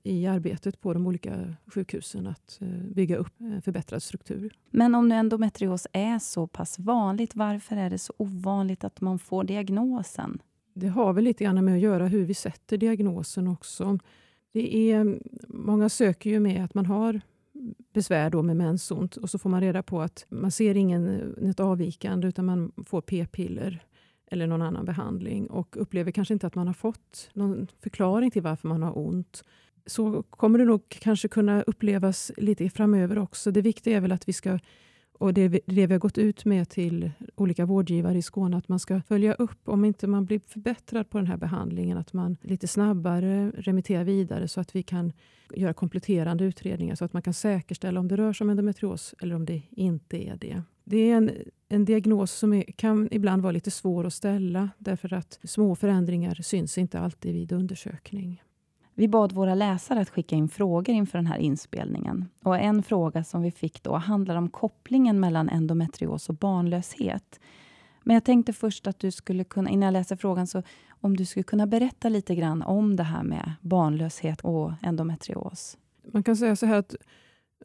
i 0.03 0.27
arbetet 0.27 0.81
på 0.81 0.93
de 0.93 1.07
olika 1.07 1.55
sjukhusen 1.65 2.27
att 2.27 2.57
eh, 2.61 2.67
bygga 2.67 3.17
upp 3.17 3.33
förbättrad 3.63 4.03
struktur. 4.03 4.53
Men 4.69 4.95
om 4.95 5.09
nu 5.09 5.15
endometrios 5.15 5.87
är 5.93 6.19
så 6.19 6.47
pass 6.47 6.79
vanligt, 6.79 7.35
varför 7.35 7.75
är 7.75 7.89
det 7.89 7.97
så 7.97 8.13
ovanligt 8.17 8.83
att 8.83 9.01
man 9.01 9.19
får 9.19 9.43
diagnosen? 9.43 10.41
Det 10.73 10.87
har 10.87 11.13
väl 11.13 11.23
lite 11.23 11.43
grann 11.43 11.65
med 11.65 11.73
att 11.73 11.81
göra 11.81 12.07
hur 12.07 12.25
vi 12.25 12.33
sätter 12.33 12.77
diagnosen 12.77 13.47
också. 13.47 13.99
Det 14.51 14.91
är, 14.91 15.19
många 15.47 15.89
söker 15.89 16.29
ju 16.29 16.39
med 16.39 16.63
att 16.65 16.73
man 16.73 16.85
har 16.85 17.21
besvär 17.93 18.29
då 18.29 18.41
med 18.41 18.57
mensont 18.57 19.17
och 19.17 19.29
så 19.29 19.39
får 19.39 19.49
man 19.49 19.61
reda 19.61 19.83
på 19.83 20.01
att 20.01 20.25
man 20.29 20.51
ser 20.51 20.77
ingen, 20.77 21.35
inget 21.41 21.59
avvikande 21.59 22.27
utan 22.27 22.45
man 22.45 22.71
får 22.85 23.01
p-piller 23.01 23.83
eller 24.31 24.47
någon 24.47 24.61
annan 24.61 24.85
behandling 24.85 25.47
och 25.49 25.77
upplever 25.81 26.11
kanske 26.11 26.33
inte 26.33 26.47
att 26.47 26.55
man 26.55 26.67
har 26.67 26.73
fått 26.73 27.29
någon 27.33 27.67
förklaring 27.79 28.31
till 28.31 28.41
varför 28.41 28.67
man 28.67 28.83
har 28.83 28.97
ont. 28.97 29.43
Så 29.85 30.23
kommer 30.23 30.59
det 30.59 30.65
nog 30.65 30.89
kanske 30.89 31.27
kunna 31.27 31.61
upplevas 31.61 32.31
lite 32.37 32.69
framöver 32.69 33.17
också. 33.17 33.51
Det 33.51 33.61
viktiga 33.61 33.97
är 33.97 34.01
väl 34.01 34.11
att 34.11 34.29
vi 34.29 34.33
ska 34.33 34.59
och 35.21 35.33
det 35.33 35.41
är 35.41 35.49
det 35.49 35.87
vi 35.87 35.93
har 35.93 35.99
gått 35.99 36.17
ut 36.17 36.45
med 36.45 36.69
till 36.69 37.11
olika 37.35 37.65
vårdgivare 37.65 38.17
i 38.17 38.21
Skåne, 38.21 38.57
att 38.57 38.67
man 38.67 38.79
ska 38.79 39.01
följa 39.01 39.33
upp 39.33 39.69
om 39.69 39.85
inte 39.85 40.07
man 40.07 40.25
blir 40.25 40.41
förbättrad 40.47 41.09
på 41.09 41.17
den 41.17 41.27
här 41.27 41.37
behandlingen, 41.37 41.97
att 41.97 42.13
man 42.13 42.37
lite 42.41 42.67
snabbare 42.67 43.51
remitterar 43.57 44.03
vidare 44.03 44.47
så 44.47 44.61
att 44.61 44.75
vi 44.75 44.83
kan 44.83 45.13
göra 45.55 45.73
kompletterande 45.73 46.43
utredningar 46.43 46.95
så 46.95 47.05
att 47.05 47.13
man 47.13 47.21
kan 47.21 47.33
säkerställa 47.33 47.99
om 47.99 48.07
det 48.07 48.17
rör 48.17 48.33
sig 48.33 48.45
om 48.45 48.49
endometrios 48.49 49.15
eller 49.19 49.35
om 49.35 49.45
det 49.45 49.61
inte 49.69 50.27
är 50.27 50.35
det. 50.35 50.61
Det 50.83 50.97
är 50.97 51.15
en, 51.17 51.31
en 51.69 51.85
diagnos 51.85 52.31
som 52.31 52.53
är, 52.53 52.63
kan 52.63 53.07
ibland 53.11 53.41
vara 53.41 53.51
lite 53.51 53.71
svår 53.71 54.05
att 54.05 54.13
ställa 54.13 54.69
därför 54.77 55.13
att 55.13 55.39
små 55.43 55.75
förändringar 55.75 56.35
syns 56.35 56.77
inte 56.77 56.99
alltid 56.99 57.33
vid 57.33 57.51
undersökning. 57.51 58.41
Vi 58.95 59.07
bad 59.07 59.31
våra 59.31 59.55
läsare 59.55 60.01
att 60.01 60.09
skicka 60.09 60.35
in 60.35 60.49
frågor 60.49 60.95
inför 60.95 61.17
den 61.17 61.27
här 61.27 61.37
inspelningen. 61.37 62.25
Och 62.43 62.57
En 62.57 62.83
fråga 62.83 63.23
som 63.23 63.41
vi 63.41 63.51
fick 63.51 63.83
då 63.83 63.95
handlar 63.95 64.35
om 64.35 64.49
kopplingen 64.49 65.19
mellan 65.19 65.49
endometrios 65.49 66.29
och 66.29 66.35
barnlöshet. 66.35 67.39
Men 68.03 68.13
jag 68.13 68.23
tänkte 68.23 68.53
först 68.53 68.87
att 68.87 68.99
du 68.99 69.11
skulle 69.11 69.43
kunna, 69.43 69.69
innan 69.69 69.85
jag 69.85 69.93
läser 69.93 70.15
frågan, 70.15 70.47
så 70.47 70.63
om 70.89 71.17
du 71.17 71.25
skulle 71.25 71.43
kunna 71.43 71.67
berätta 71.67 72.09
lite 72.09 72.35
grann 72.35 72.61
om 72.61 72.95
det 72.95 73.03
här 73.03 73.23
med 73.23 73.53
barnlöshet 73.61 74.41
och 74.41 74.71
endometrios. 74.81 75.77
Man 76.13 76.23
kan 76.23 76.37
säga 76.37 76.55
så 76.55 76.65
här 76.65 76.75
att 76.75 76.95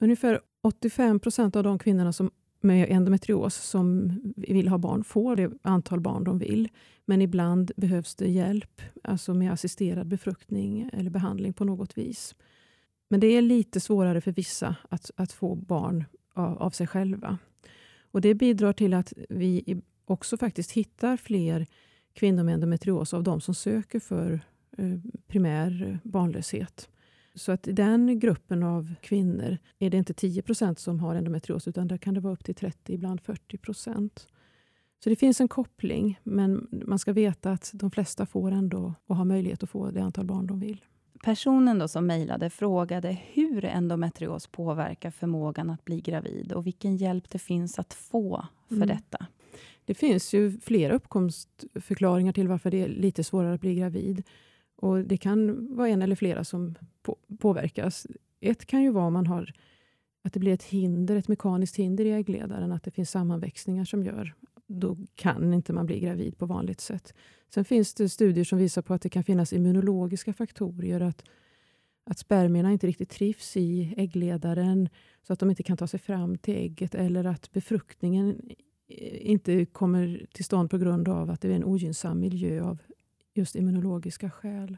ungefär 0.01 0.41
85 0.63 1.21
procent 1.21 1.57
av 1.57 1.63
de 1.63 1.79
kvinnorna 1.79 2.13
som 2.13 2.31
med 2.61 2.91
endometrios 2.91 3.55
som 3.55 4.19
vill 4.37 4.69
ha 4.69 4.79
barn 4.79 5.05
får 5.05 5.37
det 5.37 5.51
antal 5.63 6.01
barn 6.01 6.25
de 6.25 6.39
vill. 6.39 6.69
Men 7.05 7.23
ibland 7.23 7.73
behövs 7.77 8.15
det 8.15 8.29
hjälp, 8.29 8.83
alltså 9.03 9.35
med 9.35 9.53
assisterad 9.53 10.07
befruktning 10.07 10.91
eller 10.93 11.11
behandling 11.11 11.53
på 11.53 11.65
något 11.65 11.99
vis. 11.99 12.35
Men 13.09 13.21
det 13.21 13.27
är 13.27 13.43
lite 13.43 13.81
svårare 13.81 14.21
för 14.21 14.33
vissa 14.33 14.77
att, 14.89 15.11
att 15.17 15.33
få 15.33 15.55
barn 15.55 16.05
av, 16.35 16.59
av 16.59 16.71
sig 16.71 16.87
själva. 16.87 17.39
Och 18.11 18.21
Det 18.21 18.35
bidrar 18.35 18.73
till 18.73 18.95
att 18.95 19.13
vi 19.29 19.83
också 20.05 20.37
faktiskt 20.37 20.73
hittar 20.73 21.17
fler 21.17 21.67
kvinnor 22.13 22.43
med 22.43 22.55
endometrios 22.55 23.15
av 23.15 23.23
de 23.23 23.41
som 23.41 23.55
söker 23.55 24.01
för 24.01 24.41
eh, 24.79 24.99
primär 25.27 25.99
barnlöshet. 26.05 26.89
Så 27.37 27.53
att 27.53 27.69
i 27.69 27.73
den 27.73 28.19
gruppen 28.19 28.63
av 28.63 28.95
kvinnor 29.01 29.59
är 29.79 29.91
det 29.91 29.97
inte 29.97 30.13
10% 30.13 30.75
som 30.75 31.01
har 31.01 31.15
endometrios 31.15 31.69
utan 31.69 31.89
där 31.89 31.99
kan 31.99 32.15
det 32.15 32.21
vara 32.21 32.33
upp 32.33 32.45
till 32.45 32.55
30, 32.55 32.95
ibland 32.95 33.21
40 33.21 33.59
Så 34.99 35.11
det 35.11 35.17
finns 35.17 35.41
en 35.41 35.49
koppling, 35.49 36.21
men 36.23 36.69
man 36.71 36.99
ska 36.99 37.13
veta 37.13 37.53
att 37.53 37.71
de 37.75 37.91
flesta 37.91 38.27
får 38.27 38.51
ändå 38.51 38.95
och 39.07 39.17
har 39.17 39.25
möjlighet 39.25 39.63
att 39.63 39.71
få 39.71 39.91
det 39.91 40.01
antal 40.01 40.25
barn 40.25 40.47
de 40.47 40.61
vill. 40.61 40.85
Personen 41.25 41.79
då 41.79 41.89
som 41.89 42.07
mejlade 42.07 42.51
frågade 42.51 43.19
hur 43.33 43.65
endometrios 43.65 44.47
påverkar 44.47 45.11
förmågan 45.11 45.71
att 45.71 45.85
bli 45.85 46.01
gravid 46.01 46.53
och 46.53 46.67
vilken 46.67 46.97
hjälp 46.97 47.31
det 47.31 47.39
finns 47.39 47.79
att 47.79 47.95
få 47.95 48.47
för 48.69 48.75
mm. 48.77 48.89
detta. 48.89 49.27
Det 49.85 49.95
finns 49.95 50.35
ju 50.35 50.61
flera 50.61 50.95
uppkomstförklaringar 50.95 52.33
till 52.33 52.49
varför 52.49 52.71
det 52.71 52.83
är 52.83 52.89
lite 52.89 53.25
svårare 53.25 53.55
att 53.55 53.61
bli 53.61 53.75
gravid. 53.75 54.23
Och 54.77 54.99
Det 54.99 55.17
kan 55.17 55.69
vara 55.77 55.89
en 55.89 56.03
eller 56.03 56.17
flera 56.17 56.45
som 56.45 56.75
på, 57.03 57.17
påverkas. 57.39 58.07
Ett 58.41 58.67
kan 58.67 58.83
ju 58.83 58.91
vara 58.91 59.07
om 59.07 59.13
man 59.13 59.27
har, 59.27 59.53
att 60.23 60.33
det 60.33 60.41
blir 60.41 60.53
ett 60.53 60.65
hinder, 60.65 61.17
ett 61.17 61.29
mekaniskt 61.29 61.77
hinder 61.77 62.05
i 62.05 62.13
äggledaren, 62.13 62.73
att 62.73 62.83
det 62.83 62.91
finns 62.91 63.11
sammanväxningar 63.11 63.85
som 63.85 64.05
gör 64.05 64.35
då 64.67 64.97
kan 65.15 65.55
inte 65.55 65.73
man 65.73 65.87
bli 65.87 66.01
gravid 66.01 66.39
på 66.39 66.47
vanligt 66.47 66.81
sätt. 66.81 67.15
Sen 67.55 67.65
finns 67.65 67.95
det 67.95 68.09
studier 68.09 68.45
som 68.45 68.59
visar 68.59 68.83
på 68.83 68.95
att 68.95 69.03
det 69.03 69.09
kan 69.09 69.25
finnas 69.25 69.53
immunologiska 69.53 70.33
faktorer. 70.33 71.01
Att, 71.01 71.25
att 72.05 72.19
spermierna 72.19 72.73
inte 72.73 72.87
riktigt 72.87 73.11
trivs 73.11 73.57
i 73.57 73.95
äggledaren 73.97 74.89
så 75.23 75.33
att 75.33 75.39
de 75.39 75.51
inte 75.51 75.63
kan 75.63 75.77
ta 75.77 75.87
sig 75.87 76.01
fram 76.01 76.39
till 76.39 76.57
ägget 76.57 76.95
eller 76.95 77.25
att 77.25 77.53
befruktningen 77.53 78.41
eh, 78.89 79.31
inte 79.31 79.65
kommer 79.67 80.27
till 80.33 80.45
stånd 80.45 80.71
på 80.71 80.79
grund 80.79 81.09
av 81.09 81.31
att 81.31 81.41
det 81.41 81.49
är 81.49 81.57
en 81.57 81.65
ogynnsam 81.65 82.21
miljö 82.21 82.63
av 82.63 82.79
just 83.37 83.57
immunologiska 83.57 84.31
skäl. 84.31 84.77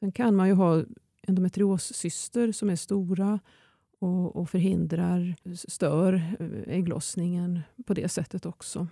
Sen 0.00 0.12
kan 0.12 0.34
man 0.34 0.48
ju 0.48 0.54
ha 0.54 0.84
endometrioscyster 1.22 2.52
som 2.52 2.70
är 2.70 2.76
stora 2.76 3.40
och, 3.98 4.36
och 4.36 4.50
förhindrar, 4.50 5.34
stör 5.54 6.14
eh, 6.14 6.76
ägglossningen 6.76 7.60
på 7.86 7.94
det 7.94 8.08
sättet 8.08 8.46
också. 8.46 8.88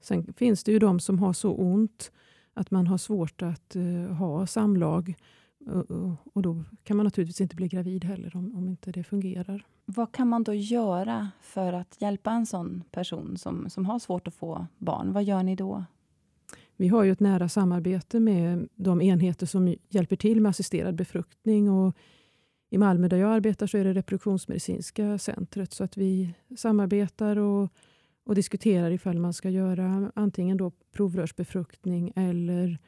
Sen 0.00 0.32
finns 0.36 0.64
det 0.64 0.72
ju 0.72 0.78
de 0.78 1.00
som 1.00 1.18
har 1.18 1.32
så 1.32 1.54
ont 1.54 2.12
att 2.54 2.70
man 2.70 2.86
har 2.86 2.98
svårt 2.98 3.42
att 3.42 3.76
uh, 3.76 4.12
ha 4.12 4.46
samlag. 4.46 5.14
Uh, 5.68 6.14
och 6.32 6.42
Då 6.42 6.64
kan 6.82 6.96
man 6.96 7.04
naturligtvis 7.04 7.40
inte 7.40 7.56
bli 7.56 7.68
gravid 7.68 8.04
heller 8.04 8.36
om, 8.36 8.56
om 8.56 8.68
inte 8.68 8.92
det 8.92 9.04
fungerar. 9.04 9.66
Vad 9.84 10.12
kan 10.12 10.28
man 10.28 10.44
då 10.44 10.54
göra 10.54 11.30
för 11.42 11.72
att 11.72 11.96
hjälpa 12.00 12.30
en 12.30 12.46
sån 12.46 12.84
person 12.90 13.36
som, 13.38 13.70
som 13.70 13.86
har 13.86 13.98
svårt 13.98 14.28
att 14.28 14.34
få 14.34 14.66
barn? 14.78 15.12
Vad 15.12 15.24
gör 15.24 15.42
ni 15.42 15.56
då? 15.56 15.84
Vi 16.80 16.88
har 16.88 17.04
ju 17.04 17.12
ett 17.12 17.20
nära 17.20 17.48
samarbete 17.48 18.20
med 18.20 18.68
de 18.74 19.02
enheter 19.02 19.46
som 19.46 19.74
hjälper 19.88 20.16
till 20.16 20.40
med 20.40 20.50
assisterad 20.50 20.94
befruktning. 20.94 21.70
Och 21.70 21.96
I 22.70 22.78
Malmö 22.78 23.08
där 23.08 23.16
jag 23.16 23.30
arbetar 23.30 23.66
så 23.66 23.78
är 23.78 23.84
det 23.84 23.92
reproduktionsmedicinska 23.92 25.18
centret. 25.18 25.72
Så 25.72 25.84
att 25.84 25.96
vi 25.96 26.34
samarbetar 26.56 27.36
och, 27.36 27.72
och 28.24 28.34
diskuterar 28.34 28.90
ifall 28.90 29.18
man 29.18 29.32
ska 29.32 29.50
göra 29.50 30.12
antingen 30.14 30.56
då 30.56 30.72
provrörsbefruktning 30.92 32.12
eller 32.16 32.78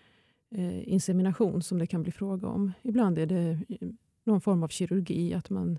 eh, 0.50 0.88
insemination 0.88 1.62
som 1.62 1.78
det 1.78 1.86
kan 1.86 2.02
bli 2.02 2.12
fråga 2.12 2.48
om. 2.48 2.72
Ibland 2.82 3.18
är 3.18 3.26
det 3.26 3.58
någon 4.24 4.40
form 4.40 4.62
av 4.62 4.68
kirurgi, 4.68 5.34
att 5.34 5.50
man 5.50 5.78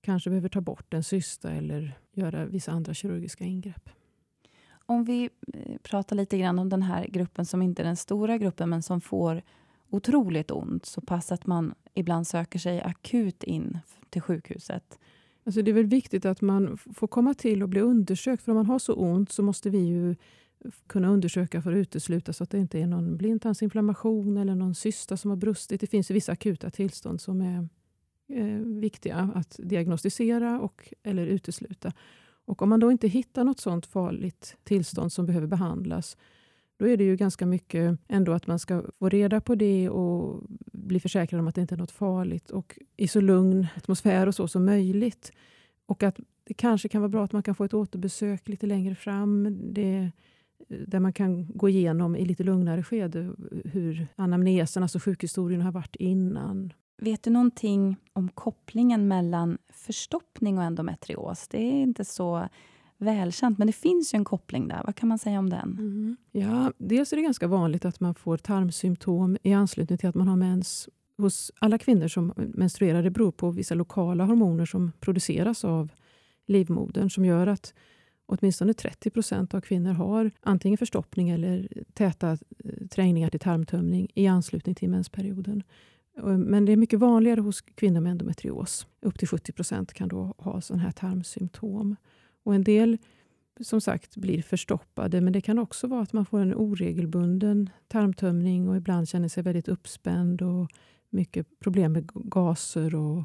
kanske 0.00 0.30
behöver 0.30 0.48
ta 0.48 0.60
bort 0.60 0.94
en 0.94 1.04
cysta 1.04 1.50
eller 1.50 1.98
göra 2.12 2.46
vissa 2.46 2.72
andra 2.72 2.94
kirurgiska 2.94 3.44
ingrepp. 3.44 3.90
Om 4.90 5.04
vi 5.04 5.30
eh, 5.54 5.76
pratar 5.82 6.16
lite 6.16 6.38
grann 6.38 6.58
om 6.58 6.68
den 6.68 6.82
här 6.82 7.06
gruppen 7.06 7.46
som 7.46 7.62
inte 7.62 7.82
är 7.82 7.86
den 7.86 7.96
stora 7.96 8.38
gruppen 8.38 8.70
men 8.70 8.82
som 8.82 9.00
får 9.00 9.42
otroligt 9.90 10.50
ont 10.50 10.86
så 10.86 11.00
pass 11.00 11.32
att 11.32 11.46
man 11.46 11.74
ibland 11.94 12.26
söker 12.26 12.58
sig 12.58 12.80
akut 12.82 13.44
in 13.44 13.78
till 14.10 14.22
sjukhuset. 14.22 14.98
Alltså 15.44 15.62
det 15.62 15.70
är 15.70 15.72
väl 15.72 15.86
viktigt 15.86 16.24
att 16.24 16.40
man 16.40 16.78
får 16.78 17.06
komma 17.06 17.34
till 17.34 17.62
och 17.62 17.68
bli 17.68 17.80
undersökt. 17.80 18.42
För 18.42 18.52
om 18.52 18.56
man 18.56 18.66
har 18.66 18.78
så 18.78 18.94
ont 18.94 19.32
så 19.32 19.42
måste 19.42 19.70
vi 19.70 19.78
ju 19.78 20.16
kunna 20.86 21.08
undersöka 21.08 21.62
för 21.62 21.72
att 21.72 21.76
utesluta 21.76 22.32
så 22.32 22.44
att 22.44 22.50
det 22.50 22.58
inte 22.58 22.78
är 22.78 22.86
någon 22.86 23.16
blindtarmsinflammation 23.16 24.36
eller 24.36 24.54
någon 24.54 24.74
cysta 24.74 25.16
som 25.16 25.30
har 25.30 25.36
brustit. 25.36 25.80
Det 25.80 25.86
finns 25.86 26.10
vissa 26.10 26.32
akuta 26.32 26.70
tillstånd 26.70 27.20
som 27.20 27.40
är 27.40 27.68
eh, 28.28 28.58
viktiga 28.58 29.30
att 29.34 29.60
diagnostisera 29.62 30.60
och 30.60 30.94
eller 31.02 31.26
utesluta. 31.26 31.92
Och 32.48 32.62
Om 32.62 32.68
man 32.68 32.80
då 32.80 32.92
inte 32.92 33.08
hittar 33.08 33.44
något 33.44 33.60
sånt 33.60 33.86
farligt 33.86 34.56
tillstånd 34.64 35.12
som 35.12 35.26
behöver 35.26 35.46
behandlas, 35.46 36.16
då 36.76 36.88
är 36.88 36.96
det 36.96 37.04
ju 37.04 37.16
ganska 37.16 37.46
mycket 37.46 37.98
ändå 38.08 38.32
att 38.32 38.46
man 38.46 38.58
ska 38.58 38.82
få 38.98 39.08
reda 39.08 39.40
på 39.40 39.54
det 39.54 39.88
och 39.90 40.42
bli 40.72 41.00
försäkrad 41.00 41.40
om 41.40 41.48
att 41.48 41.54
det 41.54 41.60
inte 41.60 41.74
är 41.74 41.78
något 41.78 41.90
farligt 41.90 42.50
och 42.50 42.78
i 42.96 43.08
så 43.08 43.20
lugn 43.20 43.66
atmosfär 43.76 44.26
och 44.26 44.34
så 44.34 44.48
som 44.48 44.64
möjligt. 44.64 45.32
Och 45.86 46.02
att 46.02 46.20
det 46.44 46.54
kanske 46.54 46.88
kan 46.88 47.00
vara 47.00 47.08
bra 47.08 47.24
att 47.24 47.32
man 47.32 47.42
kan 47.42 47.54
få 47.54 47.64
ett 47.64 47.74
återbesök 47.74 48.48
lite 48.48 48.66
längre 48.66 48.94
fram. 48.94 49.58
Det, 49.72 50.10
där 50.68 51.00
man 51.00 51.12
kan 51.12 51.46
gå 51.54 51.68
igenom 51.68 52.16
i 52.16 52.24
lite 52.24 52.44
lugnare 52.44 52.82
skede 52.82 53.30
hur 53.64 54.06
anamnesen, 54.16 54.82
alltså 54.82 54.98
sjukhistorien, 54.98 55.62
har 55.62 55.72
varit 55.72 55.96
innan. 55.96 56.72
Vet 56.98 57.22
du 57.22 57.30
någonting 57.30 57.96
om 58.12 58.28
kopplingen 58.28 59.08
mellan 59.08 59.58
förstoppning 59.72 60.58
och 60.58 60.64
endometrios? 60.64 61.48
Det 61.48 61.58
är 61.58 61.82
inte 61.82 62.04
så 62.04 62.48
välkänt, 62.98 63.58
men 63.58 63.66
det 63.66 63.72
finns 63.72 64.14
ju 64.14 64.16
en 64.16 64.24
koppling 64.24 64.68
där. 64.68 64.82
Vad 64.84 64.96
kan 64.96 65.08
man 65.08 65.18
säga 65.18 65.38
om 65.38 65.50
den? 65.50 65.76
Mm. 65.78 66.16
Ja, 66.32 66.72
dels 66.78 67.12
är 67.12 67.16
det 67.16 67.22
ganska 67.22 67.46
vanligt 67.46 67.84
att 67.84 68.00
man 68.00 68.14
får 68.14 68.36
tarmsymptom 68.36 69.36
i 69.42 69.52
anslutning 69.52 69.98
till 69.98 70.08
att 70.08 70.14
man 70.14 70.28
har 70.28 70.36
mens. 70.36 70.88
Hos 71.16 71.52
alla 71.58 71.78
kvinnor 71.78 72.08
som 72.08 72.32
menstruerar 72.36 73.02
det 73.02 73.10
beror 73.10 73.32
på 73.32 73.50
vissa 73.50 73.74
lokala 73.74 74.24
hormoner 74.24 74.66
som 74.66 74.92
produceras 75.00 75.64
av 75.64 75.90
livmodern 76.46 77.10
som 77.10 77.24
gör 77.24 77.46
att 77.46 77.74
åtminstone 78.26 78.74
30 78.74 79.10
procent 79.10 79.54
av 79.54 79.60
kvinnor 79.60 79.92
har 79.92 80.30
antingen 80.40 80.78
förstoppning 80.78 81.30
eller 81.30 81.68
täta 81.92 82.30
eh, 82.30 82.86
trängningar 82.90 83.30
till 83.30 83.40
tarmtömning 83.40 84.08
i 84.14 84.26
anslutning 84.26 84.74
till 84.74 84.90
mensperioden. 84.90 85.62
Men 86.22 86.64
det 86.64 86.72
är 86.72 86.76
mycket 86.76 86.98
vanligare 86.98 87.40
hos 87.40 87.60
kvinnor 87.60 88.00
med 88.00 88.10
endometrios. 88.10 88.86
Upp 89.00 89.18
till 89.18 89.28
70 89.28 89.52
procent 89.52 89.92
kan 89.92 90.08
då 90.08 90.34
ha 90.38 90.60
sådana 90.60 90.82
här 90.82 90.90
tarmsymptom. 90.90 91.96
Och 92.42 92.54
en 92.54 92.64
del 92.64 92.98
som 93.60 93.80
sagt 93.80 94.16
blir 94.16 94.42
förstoppade, 94.42 95.20
men 95.20 95.32
det 95.32 95.40
kan 95.40 95.58
också 95.58 95.86
vara 95.86 96.02
att 96.02 96.12
man 96.12 96.26
får 96.26 96.40
en 96.40 96.54
oregelbunden 96.54 97.70
tarmtömning 97.88 98.68
och 98.68 98.76
ibland 98.76 99.08
känner 99.08 99.28
sig 99.28 99.42
väldigt 99.42 99.68
uppspänd 99.68 100.42
och 100.42 100.70
mycket 101.10 101.60
problem 101.60 101.92
med 101.92 102.10
gaser 102.12 102.94
och, 102.94 103.24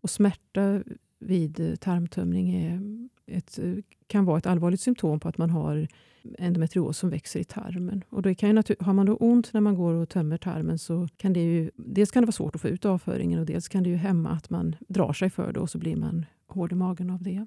och 0.00 0.10
smärta 0.10 0.82
vid 1.18 1.80
tarmtömning 1.80 2.54
är 2.54 2.80
ett, 3.28 3.58
eh, 3.58 3.74
kan 4.06 4.24
vara 4.24 4.38
ett 4.38 4.46
allvarligt 4.46 4.80
symptom 4.80 5.20
på 5.20 5.28
att 5.28 5.38
man 5.38 5.50
har 5.50 5.88
endometrios 6.38 6.98
som 6.98 7.10
växer 7.10 7.40
i 7.40 7.44
tarmen. 7.44 8.04
Och 8.08 8.22
då 8.22 8.34
kan 8.34 8.48
ju 8.48 8.62
har 8.80 8.92
man 8.92 9.06
då 9.06 9.16
ont 9.16 9.52
när 9.52 9.60
man 9.60 9.74
går 9.74 9.94
och 9.94 10.08
tömmer 10.08 10.38
tarmen 10.38 10.78
så 10.78 11.08
kan 11.16 11.32
det 11.32 11.40
ju 11.40 11.70
dels 11.76 12.10
kan 12.10 12.22
det 12.22 12.26
vara 12.26 12.32
svårt 12.32 12.54
att 12.54 12.60
få 12.60 12.68
ut 12.68 12.84
avföringen 12.84 13.40
och 13.40 13.46
dels 13.46 13.68
kan 13.68 13.82
det 13.82 13.90
ju 13.90 13.96
hämma 13.96 14.30
att 14.30 14.50
man 14.50 14.76
drar 14.88 15.12
sig 15.12 15.30
för 15.30 15.52
det 15.52 15.60
och 15.60 15.70
så 15.70 15.78
blir 15.78 15.96
man 15.96 16.26
hård 16.46 16.72
i 16.72 16.74
magen 16.74 17.10
av 17.10 17.22
det. 17.22 17.46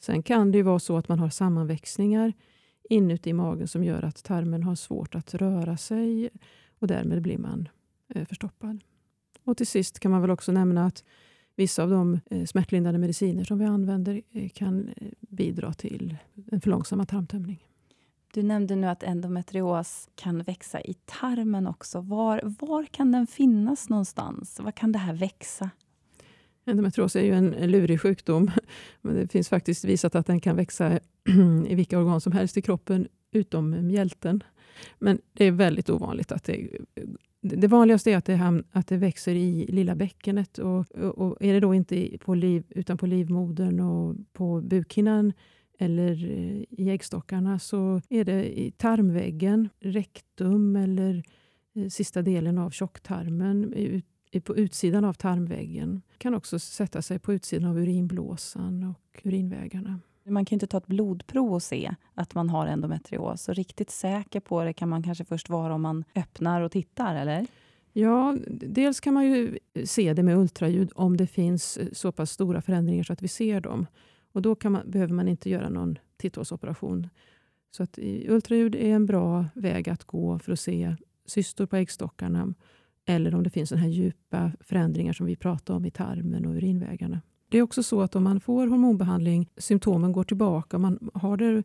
Sen 0.00 0.22
kan 0.22 0.52
det 0.52 0.58
ju 0.58 0.62
vara 0.62 0.78
så 0.78 0.96
att 0.96 1.08
man 1.08 1.18
har 1.18 1.30
sammanväxningar 1.30 2.32
inuti 2.90 3.32
magen 3.32 3.68
som 3.68 3.84
gör 3.84 4.02
att 4.02 4.24
tarmen 4.24 4.62
har 4.62 4.74
svårt 4.74 5.14
att 5.14 5.34
röra 5.34 5.76
sig 5.76 6.30
och 6.78 6.86
därmed 6.86 7.22
blir 7.22 7.38
man 7.38 7.68
eh, 8.14 8.24
förstoppad. 8.24 8.80
Och 9.44 9.56
till 9.56 9.66
sist 9.66 10.00
kan 10.00 10.10
man 10.10 10.20
väl 10.20 10.30
också 10.30 10.52
nämna 10.52 10.86
att 10.86 11.04
vissa 11.58 11.82
av 11.82 11.90
de 11.90 12.20
eh, 12.30 12.44
smärtlindrande 12.44 12.98
mediciner 12.98 13.44
som 13.44 13.58
vi 13.58 13.64
använder 13.64 14.22
eh, 14.32 14.48
kan 14.48 14.90
bidra 15.20 15.72
till 15.72 16.16
en 16.50 16.60
för 16.60 16.70
långsam 16.70 17.06
tarmtömning. 17.06 17.64
Du 18.34 18.42
nämnde 18.42 18.76
nu 18.76 18.86
att 18.86 19.02
endometrios 19.02 20.08
kan 20.14 20.42
växa 20.42 20.80
i 20.80 20.94
tarmen 20.94 21.66
också. 21.66 22.00
Var, 22.00 22.40
var 22.60 22.84
kan 22.84 23.12
den 23.12 23.26
finnas 23.26 23.88
någonstans? 23.88 24.60
Var 24.60 24.72
kan 24.72 24.92
det 24.92 24.98
här 24.98 25.14
växa? 25.14 25.70
Endometrios 26.64 27.16
är 27.16 27.22
ju 27.22 27.32
en 27.32 27.50
lurig 27.50 28.00
sjukdom. 28.00 28.50
Men 29.00 29.14
det 29.14 29.28
finns 29.28 29.48
faktiskt 29.48 29.84
visat 29.84 30.14
att 30.14 30.26
den 30.26 30.40
kan 30.40 30.56
växa 30.56 30.98
i 31.68 31.74
vilka 31.74 31.98
organ 31.98 32.20
som 32.20 32.32
helst 32.32 32.56
i 32.56 32.62
kroppen, 32.62 33.08
utom 33.32 33.86
mjälten. 33.86 34.42
Men 34.98 35.20
det 35.32 35.44
är 35.44 35.52
väldigt 35.52 35.90
ovanligt 35.90 36.32
att 36.32 36.44
det 36.44 36.68
det 37.40 37.66
vanligaste 37.66 38.12
är 38.12 38.16
att 38.16 38.24
det, 38.24 38.62
att 38.72 38.86
det 38.86 38.96
växer 38.96 39.34
i 39.34 39.66
lilla 39.68 39.94
bäckenet. 39.94 40.58
Och, 40.58 40.90
och 40.94 41.36
är 41.40 41.52
det 41.52 41.60
då 41.60 41.74
inte 41.74 42.18
på 42.20 42.34
liv, 42.34 42.64
utan 42.68 42.98
på 42.98 43.06
livmodern 43.06 43.80
och 43.80 44.16
på 44.32 44.60
bukhinnan 44.60 45.32
eller 45.78 46.24
eh, 46.24 46.64
i 46.70 46.90
äggstockarna 46.90 47.58
så 47.58 48.00
är 48.08 48.24
det 48.24 48.60
i 48.60 48.70
tarmväggen, 48.70 49.68
rektum 49.80 50.76
eller 50.76 51.22
eh, 51.74 51.88
sista 51.88 52.22
delen 52.22 52.58
av 52.58 52.70
tjocktarmen 52.70 53.74
på 54.44 54.56
utsidan 54.56 55.04
av 55.04 55.12
tarmväggen. 55.12 56.02
kan 56.18 56.34
också 56.34 56.58
sätta 56.58 57.02
sig 57.02 57.18
på 57.18 57.32
utsidan 57.32 57.70
av 57.70 57.78
urinblåsan 57.78 58.84
och 58.84 59.22
urinvägarna. 59.24 60.00
Man 60.28 60.44
kan 60.44 60.56
inte 60.56 60.66
ta 60.66 60.78
ett 60.78 60.86
blodprov 60.86 61.54
och 61.54 61.62
se 61.62 61.94
att 62.14 62.34
man 62.34 62.50
har 62.50 62.66
endometrios. 62.66 63.42
Så 63.42 63.52
riktigt 63.52 63.90
säker 63.90 64.40
på 64.40 64.64
det 64.64 64.72
kan 64.72 64.88
man 64.88 65.02
kanske 65.02 65.24
först 65.24 65.48
vara 65.48 65.74
om 65.74 65.82
man 65.82 66.04
öppnar 66.14 66.60
och 66.60 66.72
tittar, 66.72 67.16
eller? 67.16 67.46
Ja, 67.92 68.36
dels 68.46 69.00
kan 69.00 69.14
man 69.14 69.26
ju 69.26 69.58
se 69.84 70.14
det 70.14 70.22
med 70.22 70.38
ultraljud 70.38 70.92
om 70.94 71.16
det 71.16 71.26
finns 71.26 71.76
eh, 71.76 71.88
så 71.92 72.12
pass 72.12 72.30
stora 72.30 72.62
förändringar 72.62 73.02
så 73.02 73.12
att 73.12 73.22
vi 73.22 73.28
ser 73.28 73.60
dem. 73.60 73.86
Och 74.32 74.42
Då 74.42 74.56
man, 74.64 74.90
behöver 74.90 75.14
man 75.14 75.28
inte 75.28 75.50
göra 75.50 75.68
någon 75.68 75.98
titthålsoperation. 76.16 77.08
Så 77.70 77.82
att 77.82 77.98
ultraljud 78.28 78.74
är 78.74 78.94
en 78.94 79.06
bra 79.06 79.44
väg 79.54 79.88
att 79.88 80.04
gå 80.04 80.38
för 80.38 80.52
att 80.52 80.60
se 80.60 80.96
cystor 81.26 81.66
på 81.66 81.76
äggstockarna 81.76 82.54
eller 83.06 83.34
om 83.34 83.42
det 83.42 83.50
finns 83.50 83.68
såna 83.68 83.80
här 83.80 83.88
djupa 83.88 84.52
förändringar 84.60 85.12
som 85.12 85.26
vi 85.26 85.36
pratar 85.36 85.74
om 85.74 85.84
i 85.84 85.90
tarmen 85.90 86.46
och 86.46 86.54
urinvägarna. 86.54 87.20
Det 87.48 87.58
är 87.58 87.62
också 87.62 87.82
så 87.82 88.00
att 88.02 88.16
om 88.16 88.24
man 88.24 88.40
får 88.40 88.66
hormonbehandling, 88.66 89.50
symptomen 89.56 90.12
går 90.12 90.24
tillbaka, 90.24 90.78
man 90.78 91.10
har 91.14 91.36
det 91.36 91.62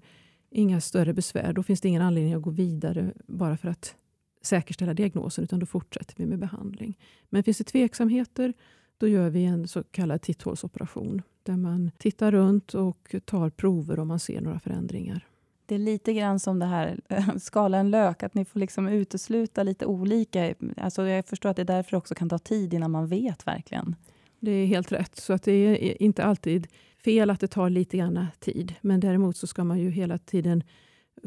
inga 0.49 0.81
större 0.81 1.13
besvär, 1.13 1.53
då 1.53 1.63
finns 1.63 1.81
det 1.81 1.87
ingen 1.87 2.01
anledning 2.01 2.33
att 2.33 2.41
gå 2.41 2.49
vidare 2.49 3.13
bara 3.27 3.57
för 3.57 3.69
att 3.69 3.95
säkerställa 4.41 4.93
diagnosen, 4.93 5.43
utan 5.43 5.59
då 5.59 5.65
fortsätter 5.65 6.15
vi 6.17 6.25
med 6.25 6.39
behandling. 6.39 6.97
Men 7.29 7.43
finns 7.43 7.57
det 7.57 7.63
tveksamheter, 7.63 8.53
då 8.97 9.07
gör 9.07 9.29
vi 9.29 9.45
en 9.45 9.67
så 9.67 9.83
kallad 9.83 10.21
titthålsoperation, 10.21 11.21
där 11.43 11.57
man 11.57 11.91
tittar 11.97 12.31
runt 12.31 12.73
och 12.73 13.15
tar 13.25 13.49
prover 13.49 13.99
om 13.99 14.07
man 14.07 14.19
ser 14.19 14.41
några 14.41 14.59
förändringar. 14.59 15.27
Det 15.65 15.75
är 15.75 15.79
lite 15.79 16.13
grann 16.13 16.39
som 16.39 16.59
det 16.59 16.65
här, 16.65 16.99
skala 17.39 17.77
en 17.77 17.91
lök, 17.91 18.23
att 18.23 18.33
ni 18.33 18.45
får 18.45 18.59
liksom 18.59 18.87
utesluta 18.87 19.63
lite 19.63 19.85
olika. 19.85 20.53
Alltså 20.77 21.07
jag 21.07 21.25
förstår 21.25 21.49
att 21.49 21.57
det 21.57 21.63
därför 21.63 21.97
också 21.97 22.15
kan 22.15 22.29
ta 22.29 22.39
tid 22.39 22.73
innan 22.73 22.91
man 22.91 23.07
vet 23.07 23.47
verkligen. 23.47 23.95
Det 24.43 24.51
är 24.51 24.65
helt 24.65 24.91
rätt. 24.91 25.15
Så 25.15 25.33
att 25.33 25.43
det 25.43 25.51
är 25.51 26.01
inte 26.03 26.23
alltid 26.23 26.67
fel 27.03 27.29
att 27.29 27.39
det 27.39 27.47
tar 27.47 27.69
lite 27.69 27.97
grann 27.97 28.27
tid. 28.39 28.75
Men 28.81 28.99
däremot 28.99 29.37
så 29.37 29.47
ska 29.47 29.63
man 29.63 29.79
ju 29.79 29.89
hela 29.89 30.17
tiden 30.17 30.63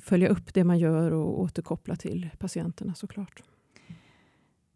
följa 0.00 0.28
upp 0.28 0.54
det 0.54 0.64
man 0.64 0.78
gör 0.78 1.10
och 1.10 1.40
återkoppla 1.40 1.96
till 1.96 2.30
patienterna 2.38 2.94
såklart. 2.94 3.42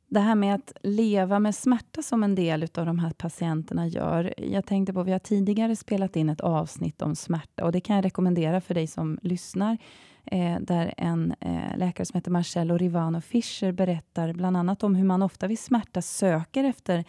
Det 0.09 0.21
här 0.21 0.35
med 0.35 0.55
att 0.55 0.73
leva 0.83 1.39
med 1.39 1.55
smärta 1.55 2.03
som 2.03 2.23
en 2.23 2.35
del 2.35 2.63
av 2.63 2.87
de 2.87 2.99
här 2.99 3.11
patienterna 3.11 3.87
gör. 3.87 4.35
Jag 4.37 4.67
tänkte 4.67 4.93
på, 4.93 5.03
vi 5.03 5.13
har 5.13 5.19
tidigare 5.19 5.77
spelat 5.77 6.17
in 6.17 6.29
ett 6.29 6.41
avsnitt 6.41 7.03
om 7.03 7.17
smärta 7.17 7.65
och 7.65 7.73
det 7.73 7.81
kan 7.81 7.97
jag 7.97 8.05
rekommendera 8.05 8.61
för 8.61 8.75
dig 8.75 8.87
som 8.87 9.19
lyssnar. 9.23 9.79
Eh, 10.25 10.61
där 10.61 10.95
en 10.97 11.35
eh, 11.41 11.77
läkare 11.77 12.07
som 12.07 12.19
heter 12.19 12.31
Marcello 12.31 12.77
Rivano 12.77 13.21
Fischer 13.21 13.73
berättar 13.73 14.33
bland 14.33 14.57
annat 14.57 14.83
om 14.83 14.95
hur 14.95 15.05
man 15.05 15.23
ofta 15.23 15.47
vid 15.47 15.59
smärta 15.59 16.03
söker 16.03 16.65
efter 16.65 17.05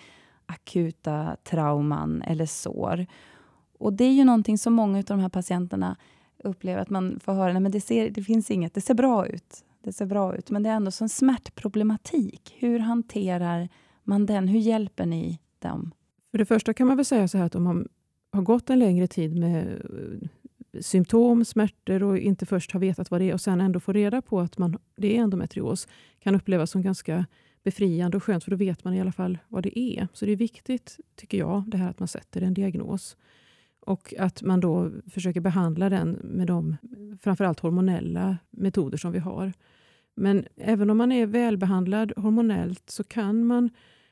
akuta 0.51 1.37
trauman 1.43 2.21
eller 2.21 2.45
sår. 2.45 3.05
Och 3.79 3.93
Det 3.93 4.03
är 4.03 4.13
ju 4.13 4.23
någonting 4.23 4.57
som 4.57 4.73
många 4.73 4.97
av 4.97 5.03
de 5.03 5.19
här 5.19 5.29
patienterna 5.29 5.97
upplever 6.43 6.81
att 6.81 6.89
man 6.89 7.19
får 7.19 7.33
höra, 7.33 7.53
nej 7.53 7.61
men 7.61 7.71
det, 7.71 7.81
ser, 7.81 8.09
det 8.09 8.23
finns 8.23 8.51
inget, 8.51 8.73
det 8.73 8.81
ser 8.81 8.93
bra 8.93 9.27
ut. 9.27 9.63
Det 9.83 9.93
ser 9.93 10.05
bra 10.05 10.35
ut, 10.35 10.49
men 10.49 10.63
det 10.63 10.69
är 10.69 10.73
ändå 10.73 10.91
en 11.01 11.09
smärtproblematik. 11.09 12.55
Hur 12.59 12.79
hanterar 12.79 13.69
man 14.03 14.25
den? 14.25 14.47
Hur 14.47 14.59
hjälper 14.59 15.05
ni 15.05 15.39
dem? 15.59 15.91
För 16.31 16.37
det 16.37 16.45
första 16.45 16.73
kan 16.73 16.87
man 16.87 16.97
väl 16.97 17.05
säga 17.05 17.27
så 17.27 17.37
här 17.37 17.45
att 17.45 17.55
om 17.55 17.63
man 17.63 17.87
har 18.31 18.41
gått 18.41 18.69
en 18.69 18.79
längre 18.79 19.07
tid 19.07 19.39
med 19.39 19.67
eh, 20.73 20.81
symptom, 20.81 21.45
smärtor 21.45 22.03
och 22.03 22.17
inte 22.17 22.45
först 22.45 22.71
har 22.71 22.79
vetat 22.79 23.11
vad 23.11 23.21
det 23.21 23.29
är 23.29 23.33
och 23.33 23.41
sen 23.41 23.61
ändå 23.61 23.79
får 23.79 23.93
reda 23.93 24.21
på 24.21 24.39
att 24.39 24.57
man, 24.57 24.77
det 24.95 25.17
är 25.17 25.21
endometrios 25.21 25.87
kan 26.19 26.35
upplevas 26.35 26.71
som 26.71 26.81
ganska 26.81 27.25
befriande 27.63 28.17
och 28.17 28.23
skönt, 28.23 28.43
för 28.43 28.51
då 28.51 28.57
vet 28.57 28.83
man 28.83 28.93
i 28.93 29.01
alla 29.01 29.11
fall 29.11 29.37
vad 29.47 29.63
det 29.63 29.79
är. 29.79 30.07
Så 30.13 30.25
det 30.25 30.31
är 30.31 30.35
viktigt, 30.35 30.99
tycker 31.15 31.37
jag, 31.37 31.63
det 31.67 31.77
här 31.77 31.89
att 31.89 31.99
man 31.99 32.07
sätter 32.07 32.41
en 32.41 32.53
diagnos. 32.53 33.17
Och 33.79 34.13
att 34.19 34.41
man 34.41 34.59
då 34.59 34.91
försöker 35.09 35.41
behandla 35.41 35.89
den 35.89 36.11
med 36.11 36.47
de 36.47 36.77
framförallt 37.21 37.59
hormonella 37.59 38.37
metoder 38.51 38.97
som 38.97 39.11
vi 39.11 39.19
har. 39.19 39.53
Men 40.15 40.45
även 40.57 40.89
om 40.89 40.97
man 40.97 41.11
är 41.11 41.25
välbehandlad 41.25 42.13
hormonellt 42.17 42.89
så 42.89 43.03
kan 43.03 43.45
man 43.45 43.69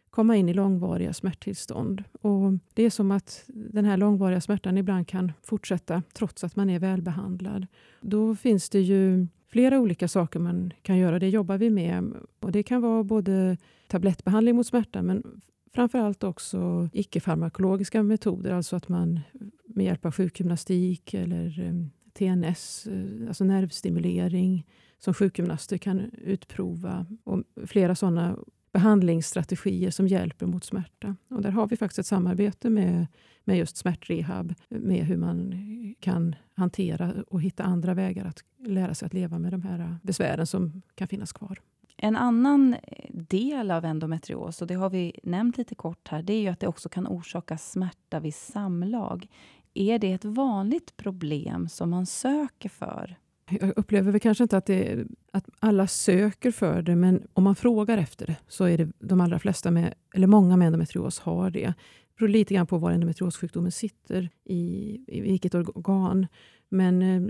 komma 0.09 0.35
in 0.35 0.49
i 0.49 0.53
långvariga 0.53 1.13
smärttillstånd. 1.13 2.03
Och 2.21 2.51
det 2.73 2.83
är 2.83 2.89
som 2.89 3.11
att 3.11 3.43
den 3.47 3.85
här 3.85 3.97
långvariga 3.97 4.41
smärtan 4.41 4.77
ibland 4.77 5.07
kan 5.07 5.31
fortsätta 5.43 6.03
trots 6.13 6.43
att 6.43 6.55
man 6.55 6.69
är 6.69 6.79
välbehandlad. 6.79 7.67
Då 8.01 8.35
finns 8.35 8.69
det 8.69 8.81
ju 8.81 9.27
flera 9.49 9.79
olika 9.79 10.07
saker 10.07 10.39
man 10.39 10.73
kan 10.81 10.97
göra. 10.97 11.19
Det 11.19 11.29
jobbar 11.29 11.57
vi 11.57 11.69
med. 11.69 12.13
Och 12.39 12.51
Det 12.51 12.63
kan 12.63 12.81
vara 12.81 13.03
både 13.03 13.57
tablettbehandling 13.87 14.55
mot 14.55 14.67
smärta 14.67 15.01
men 15.01 15.41
framförallt 15.73 16.23
också 16.23 16.89
icke-farmakologiska 16.93 18.03
metoder. 18.03 18.51
Alltså 18.51 18.75
att 18.75 18.89
man 18.89 19.19
med 19.65 19.85
hjälp 19.85 20.05
av 20.05 20.11
sjukgymnastik 20.11 21.13
eller 21.13 21.59
eh, 21.59 21.73
TNS, 22.13 22.87
eh, 22.87 23.27
alltså 23.27 23.43
nervstimulering, 23.43 24.65
som 24.99 25.13
sjukgymnaster 25.13 25.77
kan 25.77 26.11
utprova. 26.11 27.05
Och 27.23 27.43
flera 27.67 27.95
sådana 27.95 28.37
behandlingsstrategier 28.71 29.91
som 29.91 30.07
hjälper 30.07 30.45
mot 30.45 30.63
smärta. 30.63 31.15
Och 31.29 31.41
där 31.41 31.51
har 31.51 31.67
vi 31.67 31.77
faktiskt 31.77 31.99
ett 31.99 32.05
samarbete 32.05 32.69
med, 32.69 33.07
med 33.43 33.57
just 33.57 33.77
smärtrehab, 33.77 34.53
med 34.69 35.05
hur 35.05 35.17
man 35.17 35.53
kan 35.99 36.35
hantera 36.53 37.13
och 37.27 37.41
hitta 37.41 37.63
andra 37.63 37.93
vägar 37.93 38.25
att 38.25 38.43
lära 38.67 38.93
sig 38.93 39.05
att 39.05 39.13
leva 39.13 39.39
med 39.39 39.51
de 39.51 39.61
här 39.61 39.97
besvären 40.01 40.47
som 40.47 40.81
kan 40.95 41.07
finnas 41.07 41.33
kvar. 41.33 41.59
En 41.97 42.15
annan 42.15 42.75
del 43.11 43.71
av 43.71 43.85
endometrios, 43.85 44.61
och 44.61 44.67
det 44.67 44.73
har 44.73 44.89
vi 44.89 45.19
nämnt 45.23 45.57
lite 45.57 45.75
kort 45.75 46.07
här, 46.07 46.23
det 46.23 46.33
är 46.33 46.41
ju 46.41 46.47
att 46.47 46.59
det 46.59 46.67
också 46.67 46.89
kan 46.89 47.07
orsaka 47.07 47.57
smärta 47.57 48.19
vid 48.19 48.35
samlag. 48.35 49.27
Är 49.73 49.99
det 49.99 50.13
ett 50.13 50.25
vanligt 50.25 50.97
problem 50.97 51.69
som 51.69 51.89
man 51.89 52.05
söker 52.05 52.69
för? 52.69 53.15
Jag 53.49 53.73
upplever 53.75 54.11
väl 54.11 54.21
kanske 54.21 54.43
inte 54.43 54.57
att, 54.57 54.65
det, 54.65 55.05
att 55.31 55.49
alla 55.59 55.87
söker 55.87 56.51
för 56.51 56.81
det, 56.81 56.95
men 56.95 57.27
om 57.33 57.43
man 57.43 57.55
frågar 57.55 57.97
efter 57.97 58.25
det 58.25 58.35
så 58.47 58.65
är 58.65 58.77
det 58.77 58.91
de 58.99 59.21
allra 59.21 59.39
flesta, 59.39 59.71
med, 59.71 59.93
eller 60.15 60.27
många 60.27 60.57
med 60.57 60.65
endometrios 60.65 61.19
har 61.19 61.49
det. 61.49 61.65
Det 61.65 61.73
beror 62.17 62.29
lite 62.29 62.53
grann 62.53 62.67
på 62.67 62.77
var 62.77 62.91
endometriossjukdomen 62.91 63.71
sitter, 63.71 64.29
i, 64.45 64.97
i 65.07 65.21
vilket 65.21 65.55
organ. 65.55 66.27
Men 66.69 67.01
eh, 67.01 67.21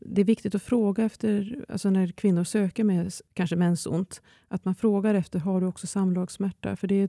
det 0.00 0.20
är 0.20 0.24
viktigt 0.24 0.54
att 0.54 0.62
fråga 0.62 1.04
efter, 1.04 1.64
alltså 1.68 1.90
när 1.90 2.06
kvinnor 2.06 2.44
söker 2.44 2.84
med 2.84 3.12
kanske 3.34 3.56
mensont, 3.56 4.22
att 4.48 4.64
man 4.64 4.74
frågar 4.74 5.14
efter, 5.14 5.38
har 5.38 5.60
du 5.60 5.66
också 5.66 5.86
samlagssmärta? 5.86 6.76
För 6.76 6.86
det 6.86 6.94
är 6.94 7.08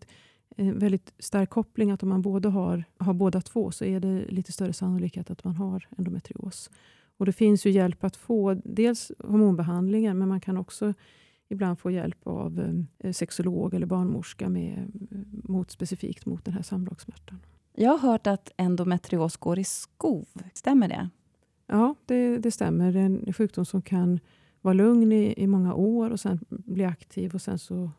en 0.56 0.68
eh, 0.68 0.74
väldigt 0.74 1.14
stark 1.20 1.50
koppling 1.50 1.92
att 1.92 2.04
om 2.04 2.10
man 2.10 2.22
både 2.22 2.50
har, 2.50 2.84
har 2.98 3.14
båda 3.14 3.42
två 3.42 3.72
så 3.72 3.86
är 3.86 4.00
det 4.00 4.26
lite 4.30 4.52
större 4.52 4.74
sannolikhet 4.74 5.32
att 5.32 5.44
man 5.44 5.56
har 5.56 5.88
endometrios. 5.98 6.70
Och 7.18 7.26
Det 7.26 7.34
finns 7.34 7.66
ju 7.66 7.70
hjälp 7.70 8.04
att 8.04 8.16
få, 8.16 8.54
dels 8.54 9.12
hormonbehandlingen, 9.20 10.18
men 10.18 10.28
man 10.28 10.42
kan 10.42 10.58
också 10.58 10.94
ibland 11.50 11.80
få 11.80 11.92
hjälp 11.92 12.28
av 12.28 12.84
eh, 13.00 13.12
sexolog 13.12 13.74
eller 13.74 13.86
barnmorska 13.86 14.50
med, 14.50 14.92
eh, 15.12 15.18
mot, 15.44 15.72
specifikt 15.72 16.26
mot 16.26 16.46
den 16.46 16.54
här 16.54 16.62
samlagssmärtan. 16.62 17.40
Jag 17.76 17.98
har 17.98 18.10
hört 18.12 18.28
att 18.28 18.52
endometrios 18.58 19.38
går 19.38 19.60
i 19.60 19.64
skov. 19.64 20.28
Stämmer 20.54 20.88
det? 20.88 21.10
Ja, 21.68 21.96
det, 22.06 22.38
det 22.38 22.52
stämmer. 22.52 22.92
Det 22.92 23.00
är 23.00 23.06
en 23.06 23.34
sjukdom 23.34 23.66
som 23.66 23.82
kan 23.82 24.20
vara 24.62 24.74
lugn 24.74 25.12
i, 25.12 25.34
i 25.38 25.48
många 25.48 25.74
år 25.74 26.10
och 26.10 26.20
sen 26.20 26.40
bli 26.50 26.86
aktiv 26.86 27.34
och 27.34 27.42
sen 27.42 27.60
så 27.60 27.84
eh, 27.84 27.92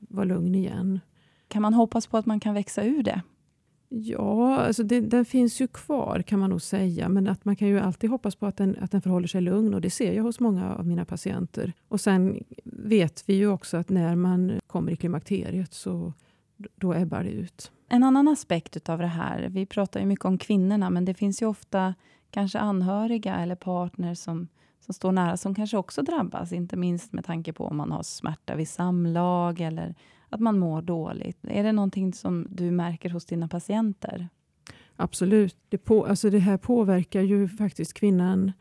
vara 0.00 0.24
lugn 0.24 0.54
igen. 0.54 1.00
Kan 1.48 1.62
man 1.62 1.74
hoppas 1.74 2.06
på 2.06 2.16
att 2.16 2.26
man 2.26 2.40
kan 2.40 2.54
växa 2.54 2.84
ur 2.84 3.02
det? 3.02 3.22
Ja, 3.92 4.56
alltså 4.56 4.82
det, 4.82 5.00
den 5.00 5.24
finns 5.24 5.60
ju 5.60 5.68
kvar 5.68 6.22
kan 6.22 6.38
man 6.38 6.50
nog 6.50 6.62
säga. 6.62 7.08
Men 7.08 7.28
att 7.28 7.44
man 7.44 7.56
kan 7.56 7.68
ju 7.68 7.80
alltid 7.80 8.10
hoppas 8.10 8.34
på 8.34 8.46
att 8.46 8.56
den, 8.56 8.76
att 8.80 8.90
den 8.90 9.02
förhåller 9.02 9.28
sig 9.28 9.40
lugn. 9.40 9.74
Och 9.74 9.80
det 9.80 9.90
ser 9.90 10.12
jag 10.12 10.22
hos 10.22 10.40
många 10.40 10.74
av 10.74 10.86
mina 10.86 11.04
patienter. 11.04 11.72
Och 11.88 12.00
sen 12.00 12.44
vet 12.64 13.24
vi 13.26 13.34
ju 13.34 13.48
också 13.48 13.76
att 13.76 13.88
när 13.88 14.16
man 14.16 14.60
kommer 14.66 14.92
i 14.92 14.96
klimakteriet 14.96 15.74
så 15.74 16.12
då 16.76 16.94
ebbar 16.94 17.22
det 17.22 17.30
ut. 17.30 17.72
En 17.88 18.02
annan 18.02 18.28
aspekt 18.28 18.88
av 18.88 18.98
det 18.98 19.06
här, 19.06 19.48
vi 19.48 19.66
pratar 19.66 20.00
ju 20.00 20.06
mycket 20.06 20.24
om 20.24 20.38
kvinnorna, 20.38 20.90
men 20.90 21.04
det 21.04 21.14
finns 21.14 21.42
ju 21.42 21.46
ofta 21.46 21.94
kanske 22.30 22.58
anhöriga 22.58 23.36
eller 23.36 23.54
partner 23.54 24.14
som, 24.14 24.48
som 24.80 24.94
står 24.94 25.12
nära, 25.12 25.36
som 25.36 25.54
kanske 25.54 25.76
också 25.76 26.02
drabbas, 26.02 26.52
inte 26.52 26.76
minst 26.76 27.12
med 27.12 27.24
tanke 27.24 27.52
på 27.52 27.64
om 27.64 27.76
man 27.76 27.92
har 27.92 28.02
smärta 28.02 28.54
vid 28.54 28.68
samlag 28.68 29.60
eller 29.60 29.94
att 30.30 30.40
man 30.40 30.58
mår 30.58 30.82
dåligt. 30.82 31.38
Är 31.42 31.62
det 31.62 31.72
någonting 31.72 32.12
som 32.12 32.46
du 32.50 32.70
märker 32.70 33.10
hos 33.10 33.24
dina 33.24 33.48
patienter? 33.48 34.28
Absolut. 34.96 35.56
Det, 35.68 35.78
på, 35.78 36.06
alltså 36.06 36.30
det 36.30 36.38
här 36.38 36.56
påverkar 36.56 37.22
ju 37.22 37.48
faktiskt 37.48 37.94
kvinnan 37.94 38.52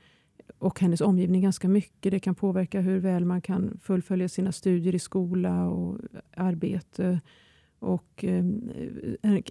och 0.60 0.80
hennes 0.80 1.02
omgivning 1.02 1.42
ganska 1.42 1.68
mycket. 1.68 2.12
Det 2.12 2.20
kan 2.20 2.36
påverka 2.36 2.82
hur 2.82 3.00
väl 3.00 3.26
man 3.26 3.42
kan 3.42 3.80
fullfölja 3.82 4.30
sina 4.30 4.52
studier 4.52 4.96
i 4.96 5.00
skola 5.00 5.70
och 5.70 5.98
arbete. 6.36 7.20
Och 7.80 8.24
eh, 8.24 8.46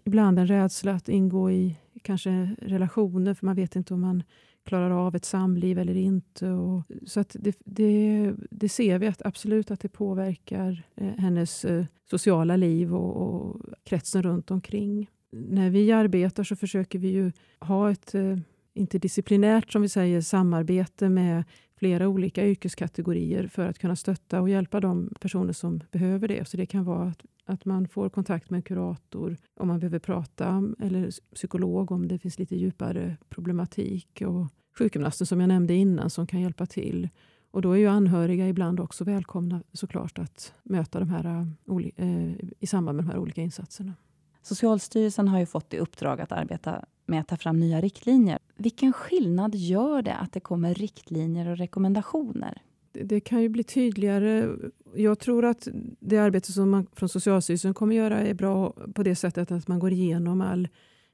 ibland 0.04 0.38
en 0.38 0.46
rädsla 0.46 0.92
att 0.92 1.08
ingå 1.08 1.50
i 1.50 1.76
kanske 2.02 2.56
relationer, 2.62 3.34
för 3.34 3.46
man 3.46 3.56
vet 3.56 3.76
inte 3.76 3.94
om 3.94 4.00
man 4.00 4.22
klarar 4.68 4.90
av 4.90 5.16
ett 5.16 5.24
samliv 5.24 5.78
eller 5.78 5.96
inte. 5.96 6.48
Och, 6.48 6.82
så 7.06 7.20
att 7.20 7.36
det, 7.40 7.56
det, 7.64 8.34
det, 8.50 8.68
ser 8.68 8.98
vi 8.98 9.06
att 9.06 9.26
absolut 9.26 9.70
att 9.70 9.80
det 9.80 9.88
påverkar 9.88 10.82
eh, 10.96 11.08
hennes 11.18 11.64
eh, 11.64 11.84
sociala 12.10 12.56
liv 12.56 12.94
och, 12.94 13.16
och, 13.16 13.60
kretsen 13.84 14.22
runt 14.22 14.50
omkring. 14.50 15.10
När 15.30 15.70
vi 15.70 15.92
arbetar 15.92 16.44
så 16.44 16.56
försöker 16.56 16.98
vi 16.98 17.08
ju 17.08 17.32
ha 17.60 17.90
ett 17.90 18.14
eh, 18.14 18.38
interdisciplinärt 18.74 19.72
som 19.72 19.82
vi 19.82 19.88
säger, 19.88 20.20
samarbete 20.20 21.08
med 21.08 21.44
flera 21.78 22.08
olika 22.08 22.46
yrkeskategorier 22.46 23.46
för 23.48 23.66
att 23.68 23.78
kunna 23.78 23.96
stötta 23.96 24.40
och 24.40 24.50
hjälpa 24.50 24.80
de 24.80 25.14
personer 25.20 25.52
som 25.52 25.80
behöver 25.90 26.28
det. 26.28 26.48
Så 26.48 26.56
Det 26.56 26.66
kan 26.66 26.84
vara 26.84 27.08
att, 27.08 27.24
att 27.48 27.64
man 27.64 27.88
får 27.88 28.08
kontakt 28.08 28.50
med 28.50 28.58
en 28.58 28.62
kurator 28.62 29.36
om 29.54 29.68
man 29.68 29.80
behöver 29.80 29.98
prata, 29.98 30.62
eller 30.78 31.10
psykolog 31.34 31.92
om 31.92 32.08
det 32.08 32.18
finns 32.18 32.38
lite 32.38 32.56
djupare 32.56 33.16
problematik. 33.28 34.22
Och 34.26 34.46
sjukgymnasten 34.78 35.26
som 35.26 35.40
jag 35.40 35.48
nämnde 35.48 35.74
innan 35.74 36.10
som 36.10 36.26
kan 36.26 36.40
hjälpa 36.40 36.66
till. 36.66 37.08
Och 37.50 37.62
Då 37.62 37.72
är 37.72 37.76
ju 37.76 37.86
anhöriga 37.86 38.48
ibland 38.48 38.80
också 38.80 39.04
välkomna 39.04 39.62
såklart 39.72 40.18
att 40.18 40.54
möta 40.62 40.98
de 40.98 41.08
här, 41.10 41.24
äh, 41.66 41.76
äh, 41.96 42.34
i 42.60 42.66
samband 42.66 42.96
med 42.96 43.04
de 43.04 43.10
här 43.10 43.18
olika 43.18 43.42
insatserna. 43.42 43.94
Socialstyrelsen 44.42 45.28
har 45.28 45.38
ju 45.38 45.46
fått 45.46 45.74
i 45.74 45.78
uppdrag 45.78 46.20
att 46.20 46.32
arbeta 46.32 46.84
med 47.06 47.20
att 47.20 47.28
ta 47.28 47.36
fram 47.36 47.60
nya 47.60 47.80
riktlinjer. 47.80 48.38
Vilken 48.56 48.92
skillnad 48.92 49.54
gör 49.54 50.02
det 50.02 50.14
att 50.14 50.32
det 50.32 50.40
kommer 50.40 50.74
riktlinjer 50.74 51.48
och 51.48 51.56
rekommendationer? 51.56 52.62
Det 53.04 53.20
kan 53.20 53.42
ju 53.42 53.48
bli 53.48 53.64
tydligare. 53.64 54.56
Jag 54.94 55.18
tror 55.18 55.44
att 55.44 55.68
det 56.00 56.18
arbete 56.18 56.52
som 56.52 56.70
man 56.70 56.86
från 56.92 57.08
Socialstyrelsen 57.08 57.74
kommer 57.74 57.96
göra 57.96 58.20
är 58.20 58.34
bra 58.34 58.70
på 58.94 59.02
det 59.02 59.14
sättet 59.14 59.50
att 59.50 59.68
man 59.68 59.78
går 59.78 59.92
igenom 59.92 60.40
all 60.40 60.68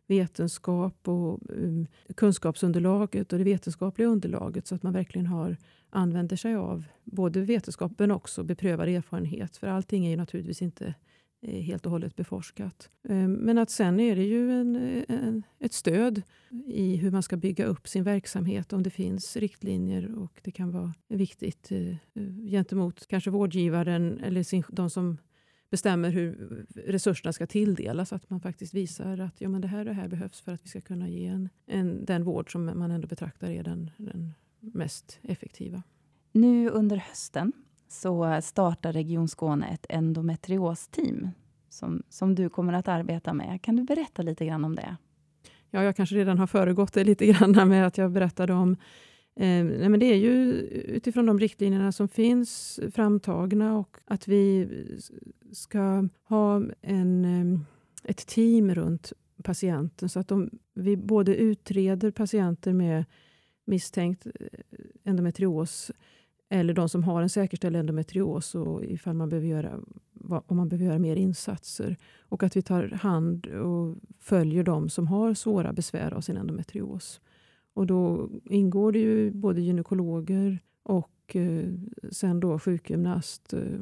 vetenskap 0.07 1.09
och 1.09 1.40
um, 1.49 1.87
kunskapsunderlaget 2.16 3.33
och 3.33 3.38
det 3.38 3.44
vetenskapliga 3.44 4.09
underlaget 4.09 4.66
så 4.66 4.75
att 4.75 4.83
man 4.83 4.92
verkligen 4.92 5.27
har, 5.27 5.57
använder 5.90 6.37
sig 6.37 6.55
av 6.55 6.85
både 7.05 7.40
vetenskap 7.40 7.92
men 7.99 8.11
också 8.11 8.42
beprövad 8.42 8.88
erfarenhet. 8.88 9.57
För 9.57 9.66
allting 9.66 10.07
är 10.07 10.11
ju 10.11 10.16
naturligtvis 10.16 10.62
inte 10.62 10.94
Eh, 11.46 11.62
helt 11.62 11.87
och 11.87 11.92
hållet 11.92 12.16
beforskat. 12.16 12.90
Eh, 13.09 13.28
men 13.28 13.59
att 13.59 13.70
sen 13.70 14.00
är 14.00 14.16
det 14.16 14.24
ju 14.24 14.52
en, 14.52 14.76
en, 15.09 15.42
ett 15.59 15.72
stöd 15.72 16.22
i 16.66 16.96
hur 16.96 17.11
man 17.11 17.22
ska 17.22 17.37
bygga 17.37 17.64
upp 17.64 17.88
sin 17.88 18.04
verksamhet 18.04 18.72
om 18.72 18.83
det 18.83 18.90
finns 18.90 19.37
riktlinjer 19.37 20.18
och 20.18 20.40
det 20.42 20.50
kan 20.50 20.70
vara 20.70 20.94
viktigt 21.09 21.72
eh, 21.72 21.96
gentemot 22.50 23.07
kanske 23.07 23.30
vårdgivaren 23.30 24.18
eller 24.18 24.42
sin, 24.42 24.64
de 24.68 24.90
som 24.90 25.18
bestämmer 25.70 26.11
hur 26.11 26.64
resurserna 26.74 27.33
ska 27.33 27.46
tilldelas. 27.46 28.12
Att 28.12 28.30
man 28.30 28.40
faktiskt 28.40 28.74
visar 28.74 29.18
att 29.18 29.40
ja, 29.40 29.48
men 29.48 29.61
det 29.61 29.68
här 29.68 29.78
och 29.78 29.85
det 29.85 29.92
här 29.92 30.09
behövs 30.09 30.40
för 30.40 30.52
att 30.52 30.64
vi 30.64 30.68
ska 30.68 30.80
kunna 30.80 31.09
ge 31.09 31.26
en, 31.26 31.48
en, 31.66 32.04
den 32.04 32.24
vård 32.24 32.52
som 32.52 32.64
man 32.64 32.90
ändå 32.90 33.09
betraktar 33.09 33.50
är 33.50 33.62
den, 33.62 33.90
den 33.96 34.35
mest 34.61 35.18
effektiva. 35.22 35.83
Nu 36.33 36.68
under 36.68 36.96
hösten 36.96 37.52
så 37.94 38.40
startar 38.42 38.92
Region 38.92 39.28
Skåne 39.28 39.68
ett 39.68 39.87
endometriosteam 39.88 41.30
som, 41.68 42.02
som 42.09 42.35
du 42.35 42.48
kommer 42.48 42.72
att 42.72 42.88
arbeta 42.88 43.33
med. 43.33 43.62
Kan 43.62 43.76
du 43.76 43.83
berätta 43.83 44.22
lite 44.22 44.46
grann 44.46 44.64
om 44.64 44.76
det? 44.76 44.96
Ja, 45.70 45.83
jag 45.83 45.96
kanske 45.96 46.16
redan 46.16 46.38
har 46.38 46.46
föregått 46.46 46.92
det 46.92 47.04
lite 47.04 47.26
grann 47.26 47.68
med 47.68 47.87
att 47.87 47.98
jag 47.98 48.11
berättade 48.11 48.52
om 48.52 48.72
eh, 49.37 49.64
nej 49.64 49.88
men 49.88 50.00
Det 50.00 50.07
är 50.07 50.16
ju 50.16 50.52
utifrån 50.70 51.26
de 51.26 51.38
riktlinjerna 51.38 51.92
som 51.92 52.09
finns 52.09 52.80
framtagna 52.94 53.78
och 53.78 53.96
att 54.04 54.28
vi 54.28 54.68
ska 55.52 56.09
ha 56.28 56.62
en, 56.80 57.24
eh, 57.24 57.61
ett 58.11 58.26
team 58.26 58.74
runt 58.74 59.12
patienten 59.42 60.09
så 60.09 60.20
att 60.20 60.28
de, 60.28 60.50
vi 60.74 60.96
både 60.96 61.37
utreder 61.37 62.11
patienter 62.11 62.72
med 62.72 63.04
misstänkt 63.64 64.26
eh, 64.26 64.33
endometrios 65.04 65.90
eller 66.48 66.74
de 66.74 66.88
som 66.88 67.04
har 67.04 67.22
en 67.22 67.28
säkerställd 67.28 67.76
endometrios 67.76 68.54
och 68.54 68.85
ifall 68.85 69.14
man 69.14 69.28
behöver 69.28 69.48
göra, 69.48 69.80
om 70.46 70.57
man 70.57 70.68
behöver 70.68 70.87
göra 70.87 70.98
mer 70.98 71.16
insatser. 71.16 71.96
Och 72.20 72.42
att 72.42 72.57
vi 72.57 72.62
tar 72.62 72.88
hand 72.88 73.46
och 73.46 73.96
följer 74.20 74.62
de 74.62 74.88
som 74.88 75.07
har 75.07 75.35
svåra 75.35 75.72
besvär 75.72 76.14
av 76.14 76.20
sin 76.20 76.37
endometrios. 76.37 77.20
Och 77.74 77.87
då 77.87 78.30
ingår 78.44 78.92
det 78.92 78.98
ju 78.98 79.30
både 79.30 79.61
gynekologer 79.61 80.59
och 80.83 81.37
eh, 81.37 81.72
sen 82.11 82.40
då 82.40 82.59
sjukgymnast, 82.59 83.52
eh, 83.52 83.80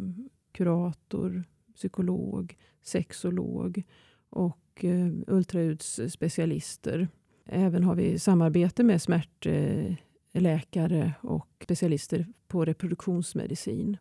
kurator, 0.53 1.45
psykolog, 1.75 2.57
sexolog 2.83 3.83
och 4.31 4.85
eh, 4.85 5.09
ultraljudsspecialister. 5.27 7.09
Även 7.47 7.85
har 7.85 7.95
vi 7.95 8.19
samarbete 8.19 8.85
med 8.85 9.03
smärt 9.03 9.47
eh, 9.47 9.95
läkare 10.41 11.15
och 11.21 11.49
specialister 11.63 12.27
på 12.49 12.65
reproduktionsmedicin. 12.65 13.97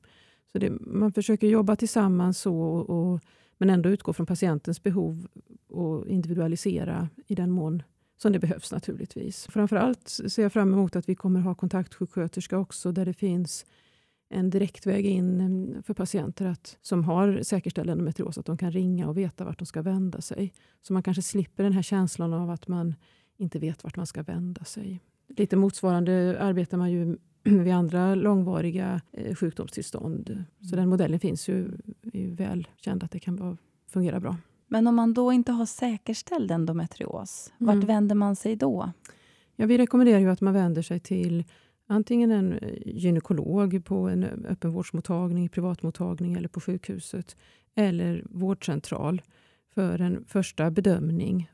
Så 0.52 0.60
det, 0.60 0.70
man 0.70 1.13
försöker 1.13 1.48
jobba 1.48 1.76
tillsammans 1.76 2.39
så, 2.39 2.56
och, 2.63 3.20
men 3.58 3.70
ändå 3.70 3.89
utgå 3.89 4.13
från 4.13 4.26
patientens 4.26 4.84
behov 4.84 5.28
och 5.70 6.08
individualisera 6.08 7.10
i 7.28 7.36
den 7.36 7.52
mån 7.52 7.84
som 8.17 8.32
det 8.32 8.39
behövs 8.39 8.72
naturligtvis. 8.72 9.48
Framförallt 9.50 10.08
ser 10.08 10.41
jag 10.41 10.54
fram 10.54 10.74
emot 10.74 10.96
att 10.96 11.10
vi 11.10 11.15
kommer 11.15 11.39
ha 11.39 11.56
kontaktsjuksköterska 11.56 12.58
också 12.58 12.91
där 12.91 13.06
det 13.06 13.13
finns 13.13 13.65
en 14.30 14.50
direktväg 14.50 15.06
in 15.06 15.84
för 15.86 15.94
patienter 15.94 16.46
att, 16.46 16.78
som 16.82 17.04
har 17.04 17.39
säkerställd 17.44 17.89
endometrios, 17.89 18.38
att 18.38 18.46
de 18.46 18.58
kan 18.58 18.72
ringa 18.72 19.08
och 19.08 19.17
veta 19.17 19.46
vart 19.46 19.60
de 19.60 19.65
ska 19.65 19.82
vända 19.82 20.22
sig. 20.22 20.54
Så 20.82 20.94
man 20.94 21.04
kanske 21.04 21.22
slipper 21.22 21.63
den 21.63 21.74
här 21.74 21.82
känslan 21.82 22.34
av 22.34 22.50
att 22.50 22.67
man 22.67 22.96
inte 23.38 23.60
vet 23.60 23.84
vart 23.84 23.96
man 23.96 24.08
ska 24.08 24.24
vända 24.24 24.63
sig. 24.63 25.00
Lite 25.38 25.56
motsvarande 25.56 26.38
arbetar 26.39 26.78
man 26.78 26.91
ju 26.91 27.17
vid 27.44 27.74
andra 27.74 28.15
långvariga 28.15 29.02
eh, 29.12 29.36
sjukdomstillstånd. 29.36 30.44
Så 30.70 30.76
den 30.76 30.89
modellen 30.89 31.20
finns 31.20 31.50
ju, 31.50 31.72
är 32.13 32.36
väl 32.36 32.67
känd 32.78 33.04
att 33.04 33.12
det 33.12 33.20
kan 33.20 33.58
fungera 33.88 34.20
bra. 34.20 34.38
Men 34.67 34.88
om 34.88 34.96
man 34.96 35.13
då 35.13 35.32
inte 35.32 35.52
har 35.52 35.65
säkerställd 35.65 36.52
endometrios, 36.52 37.54
vart 37.58 37.74
mm. 37.76 37.88
vänder 37.88 38.15
man 38.15 38.36
sig 38.36 38.56
då? 38.56 38.91
Ja, 39.56 39.65
vi 39.65 39.78
rekommenderar 39.78 40.20
ju 40.20 40.30
att 40.30 40.41
man 40.41 40.54
vänder 40.54 40.82
sig 40.82 41.00
till 41.00 41.44
antingen 41.88 42.32
en 42.32 42.54
eh, 42.54 42.70
gynekolog 42.86 43.86
på 43.86 44.10
en 44.10 44.24
öppenvårdsmottagning, 44.24 45.50
privatmottagning 45.50 46.34
eller 46.34 46.48
på 46.48 46.60
sjukhuset, 46.60 47.36
eller 47.76 48.24
vårdcentral 48.30 49.22
för 49.74 50.02
en 50.02 50.26
första 50.28 50.72
bedömning. 50.72 51.50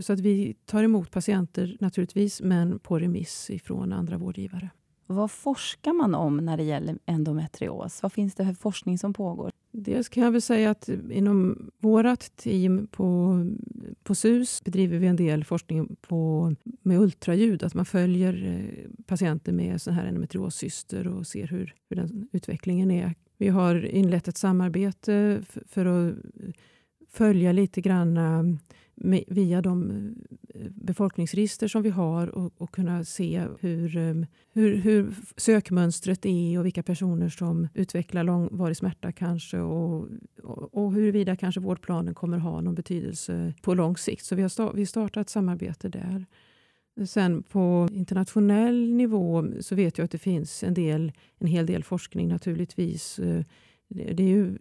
Så 0.00 0.12
att 0.12 0.20
vi 0.20 0.54
tar 0.66 0.82
emot 0.82 1.10
patienter 1.10 1.76
naturligtvis, 1.80 2.42
men 2.42 2.78
på 2.78 2.98
remiss 2.98 3.50
ifrån 3.50 3.92
andra 3.92 4.18
vårdgivare. 4.18 4.70
Vad 5.06 5.30
forskar 5.30 5.92
man 5.92 6.14
om 6.14 6.36
när 6.36 6.56
det 6.56 6.62
gäller 6.62 6.98
endometrios? 7.06 8.02
Vad 8.02 8.12
finns 8.12 8.34
det 8.34 8.44
för 8.44 8.52
forskning 8.52 8.98
som 8.98 9.12
pågår? 9.12 9.52
Dels 9.72 10.08
kan 10.08 10.22
jag 10.22 10.30
väl 10.30 10.42
säga 10.42 10.70
att 10.70 10.88
inom 11.10 11.70
vårt 11.78 12.36
team 12.36 12.86
på, 12.90 13.36
på 14.02 14.14
SUS 14.14 14.64
bedriver 14.64 14.98
vi 14.98 15.06
en 15.06 15.16
del 15.16 15.44
forskning 15.44 15.96
på, 16.00 16.52
med 16.82 17.00
ultraljud. 17.00 17.62
Att 17.62 17.74
man 17.74 17.84
följer 17.84 18.44
eh, 18.46 19.04
patienter 19.06 19.52
med 19.52 19.82
sån 19.82 19.94
här 19.94 20.06
endometrioscyster 20.06 21.06
och 21.06 21.26
ser 21.26 21.46
hur, 21.46 21.74
hur 21.88 21.96
den 21.96 22.28
utvecklingen 22.32 22.90
är. 22.90 23.14
Vi 23.36 23.48
har 23.48 23.86
inlett 23.86 24.28
ett 24.28 24.36
samarbete 24.36 25.42
för, 25.48 25.62
för 25.66 25.86
att 25.86 26.14
följa 27.10 27.52
lite 27.52 27.80
grann 27.80 28.16
eh, 28.16 29.20
via 29.26 29.62
de 29.62 29.90
eh, 30.54 30.66
befolkningsregister 30.70 31.68
som 31.68 31.82
vi 31.82 31.90
har 31.90 32.26
och, 32.26 32.52
och 32.56 32.70
kunna 32.70 33.04
se 33.04 33.46
hur, 33.60 33.96
eh, 33.96 34.14
hur, 34.52 34.76
hur, 34.76 35.14
sökmönstret 35.36 36.26
är 36.26 36.58
och 36.58 36.66
vilka 36.66 36.82
personer 36.82 37.28
som 37.28 37.68
utvecklar 37.74 38.24
långvarig 38.24 38.76
smärta 38.76 39.12
kanske 39.12 39.58
och, 39.58 40.08
och, 40.42 40.74
och 40.74 40.92
huruvida 40.92 41.36
kanske 41.36 41.60
vårdplanen 41.60 42.14
kommer 42.14 42.38
ha 42.38 42.60
någon 42.60 42.74
betydelse 42.74 43.54
på 43.62 43.74
lång 43.74 43.96
sikt. 43.96 44.24
Så 44.24 44.34
vi 44.34 44.42
har 44.42 44.48
start, 44.48 44.74
vi 44.74 44.86
startat 44.86 45.20
ett 45.20 45.30
samarbete 45.30 45.88
där. 45.88 46.26
Sen 47.06 47.42
på 47.42 47.88
internationell 47.92 48.92
nivå 48.92 49.46
så 49.60 49.74
vet 49.74 49.98
jag 49.98 50.04
att 50.04 50.10
det 50.10 50.18
finns 50.18 50.62
en, 50.62 50.74
del, 50.74 51.12
en 51.38 51.46
hel 51.46 51.66
del 51.66 51.84
forskning 51.84 52.28
naturligtvis. 52.28 53.20
Det 53.88 54.22
är 54.22 54.28
ju 54.28 54.56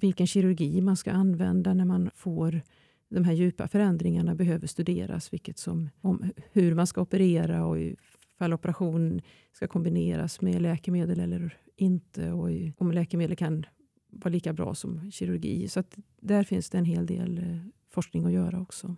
vilken 0.00 0.26
kirurgi 0.26 0.80
man 0.80 0.96
ska 0.96 1.12
använda 1.12 1.74
när 1.74 1.84
man 1.84 2.10
får 2.14 2.62
de 3.08 3.24
här 3.24 3.32
djupa 3.32 3.68
förändringarna 3.68 4.34
behöver 4.34 4.66
studeras. 4.66 5.32
Vilket 5.32 5.58
som, 5.58 5.90
om 6.00 6.30
hur 6.52 6.74
man 6.74 6.86
ska 6.86 7.00
operera 7.00 7.66
och 7.66 7.80
ifall 7.80 8.52
operation 8.52 9.20
ska 9.52 9.68
kombineras 9.68 10.40
med 10.40 10.62
läkemedel 10.62 11.20
eller 11.20 11.58
inte. 11.76 12.32
Och 12.32 12.48
om 12.78 12.92
läkemedel 12.92 13.36
kan 13.36 13.66
vara 14.10 14.32
lika 14.32 14.52
bra 14.52 14.74
som 14.74 15.10
kirurgi. 15.10 15.68
Så 15.68 15.84
där 16.20 16.44
finns 16.44 16.70
det 16.70 16.78
en 16.78 16.84
hel 16.84 17.06
del 17.06 17.38
eh, 17.38 17.58
forskning 17.90 18.24
att 18.24 18.32
göra 18.32 18.60
också. 18.60 18.96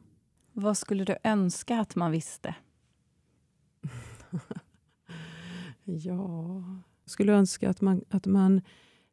Vad 0.52 0.76
skulle 0.76 1.04
du 1.04 1.16
önska 1.24 1.80
att 1.80 1.96
man 1.96 2.11
visste? 2.11 2.54
ja, 5.84 6.64
jag 7.02 7.11
skulle 7.11 7.32
önska 7.32 7.70
att 7.70 7.80
man, 7.80 8.04
att 8.08 8.26
man 8.26 8.61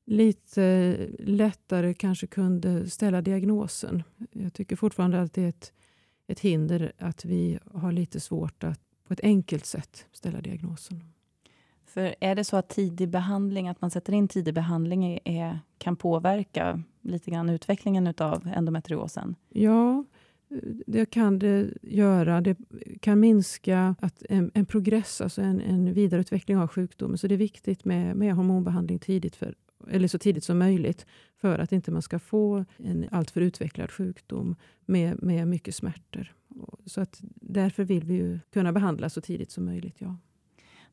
lite 0.05 0.97
lättare 1.19 1.93
kanske 1.93 2.27
kunde 2.27 2.89
ställa 2.89 3.21
diagnosen. 3.21 4.03
Jag 4.31 4.53
tycker 4.53 4.75
fortfarande 4.75 5.21
att 5.21 5.33
det 5.33 5.43
är 5.43 5.49
ett, 5.49 5.73
ett 6.27 6.39
hinder 6.39 6.91
att 6.97 7.25
vi 7.25 7.59
har 7.73 7.91
lite 7.91 8.19
svårt 8.19 8.63
att 8.63 8.79
på 9.07 9.13
ett 9.13 9.23
enkelt 9.23 9.65
sätt 9.65 10.05
ställa 10.11 10.41
diagnosen. 10.41 11.03
För 11.85 12.15
är 12.19 12.35
det 12.35 12.43
så 12.43 12.57
att 12.57 12.69
tidig 12.69 13.09
behandling, 13.09 13.67
att 13.67 13.81
man 13.81 13.91
sätter 13.91 14.13
in 14.13 14.27
tidig 14.27 14.53
behandling 14.53 15.19
är, 15.25 15.59
kan 15.77 15.95
påverka 15.95 16.83
lite 17.01 17.31
grann 17.31 17.49
utvecklingen 17.49 18.13
av 18.17 18.47
endometriosen? 18.55 19.35
Ja, 19.49 20.03
det 20.87 21.05
kan 21.05 21.39
det 21.39 21.69
göra. 21.81 22.41
Det 22.41 22.57
kan 22.99 23.19
minska 23.19 23.95
att 23.99 24.23
en, 24.29 24.51
en 24.53 24.65
progress, 24.65 25.21
alltså 25.21 25.41
en, 25.41 25.61
en 25.61 25.93
vidareutveckling 25.93 26.57
av 26.57 26.67
sjukdomen. 26.67 27.17
Så 27.17 27.27
det 27.27 27.35
är 27.35 27.37
viktigt 27.37 27.85
med, 27.85 28.15
med 28.15 28.33
hormonbehandling 28.33 28.99
tidigt 28.99 29.35
för, 29.35 29.55
eller 29.91 30.07
så 30.07 30.17
tidigt 30.17 30.43
som 30.43 30.59
möjligt 30.59 31.05
för 31.41 31.59
att 31.59 31.71
inte 31.71 31.91
man 31.91 32.01
ska 32.01 32.19
få 32.19 32.65
en 32.77 33.05
alltför 33.11 33.41
utvecklad 33.41 33.91
sjukdom 33.91 34.55
med, 34.85 35.23
med 35.23 35.47
mycket 35.47 35.75
smärtor. 35.75 36.33
Så 36.85 37.01
att 37.01 37.19
därför 37.35 37.83
vill 37.83 38.03
vi 38.03 38.13
ju 38.13 38.39
kunna 38.53 38.71
behandla 38.71 39.09
så 39.09 39.21
tidigt 39.21 39.51
som 39.51 39.65
möjligt. 39.65 39.95
Ja. 39.97 40.17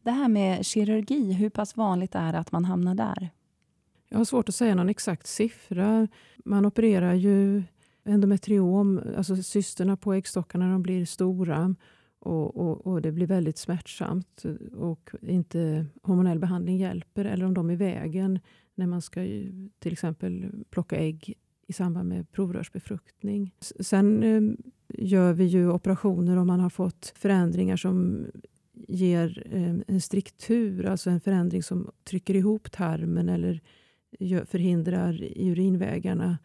Det 0.02 0.10
här 0.10 0.28
med 0.28 0.66
kirurgi, 0.66 1.32
hur 1.32 1.50
pass 1.50 1.76
vanligt 1.76 2.14
är 2.14 2.32
det 2.32 2.38
att 2.38 2.52
man 2.52 2.64
hamnar 2.64 2.94
där? 2.94 3.30
Jag 4.08 4.18
har 4.18 4.24
svårt 4.24 4.48
att 4.48 4.54
säga 4.54 4.74
någon 4.74 4.88
exakt 4.88 5.26
siffra. 5.26 6.08
Man 6.44 6.66
opererar 6.66 7.14
ju 7.14 7.62
endometriom, 8.04 9.00
alltså 9.16 9.36
cysterna 9.36 9.96
på 9.96 10.12
äggstockarna, 10.12 10.72
de 10.72 10.82
blir 10.82 11.06
stora 11.06 11.74
och, 12.18 12.56
och, 12.56 12.86
och, 12.86 13.02
det 13.02 13.12
blir 13.12 13.26
väldigt 13.26 13.58
smärtsamt 13.58 14.44
och 14.76 15.10
inte 15.22 15.86
hormonell 16.02 16.38
behandling 16.38 16.76
hjälper 16.76 17.24
eller 17.24 17.44
om 17.44 17.54
de 17.54 17.70
är 17.70 17.72
i 17.72 17.76
vägen 17.76 18.38
när 18.74 18.86
man 18.86 19.02
ska 19.02 19.20
till 19.78 19.92
exempel 19.92 20.50
plocka 20.70 20.96
ägg 20.96 21.34
i 21.66 21.72
samband 21.72 22.08
med 22.08 22.32
provrörsbefruktning. 22.32 23.54
Sen 23.80 24.22
eh, 24.22 24.54
gör 24.88 25.32
vi 25.32 25.44
ju 25.44 25.70
operationer 25.70 26.36
om 26.36 26.46
man 26.46 26.60
har 26.60 26.70
fått 26.70 27.12
förändringar 27.16 27.76
som 27.76 28.26
ger 28.88 29.46
eh, 29.50 29.74
en 29.86 30.00
striktur, 30.00 30.86
alltså 30.86 31.10
en 31.10 31.20
förändring 31.20 31.62
som 31.62 31.90
trycker 32.04 32.36
ihop 32.36 32.72
tarmen 32.72 33.28
eller 33.28 33.60
förhindrar 34.44 35.22
urinvägarna. 35.36 36.38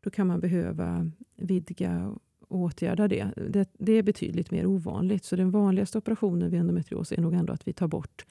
Då 0.00 0.10
kan 0.10 0.26
man 0.26 0.40
behöva 0.40 1.10
vidga 1.36 2.14
och 2.48 2.58
åtgärda 2.58 3.08
det. 3.08 3.30
det. 3.36 3.68
det. 3.78 3.92
är 3.92 4.02
betydligt 4.02 4.50
mer 4.50 4.66
ovanligt. 4.66 5.24
Så 5.24 5.36
den 5.36 5.50
vanligaste 5.50 5.98
operationen 5.98 6.50
vid 6.50 6.60
endometrios 6.60 7.12
är 7.12 7.20
nog 7.20 7.34
ändå 7.34 7.52
att 7.52 7.68
vi 7.68 7.72
tar 7.72 7.88
bort 7.88 8.26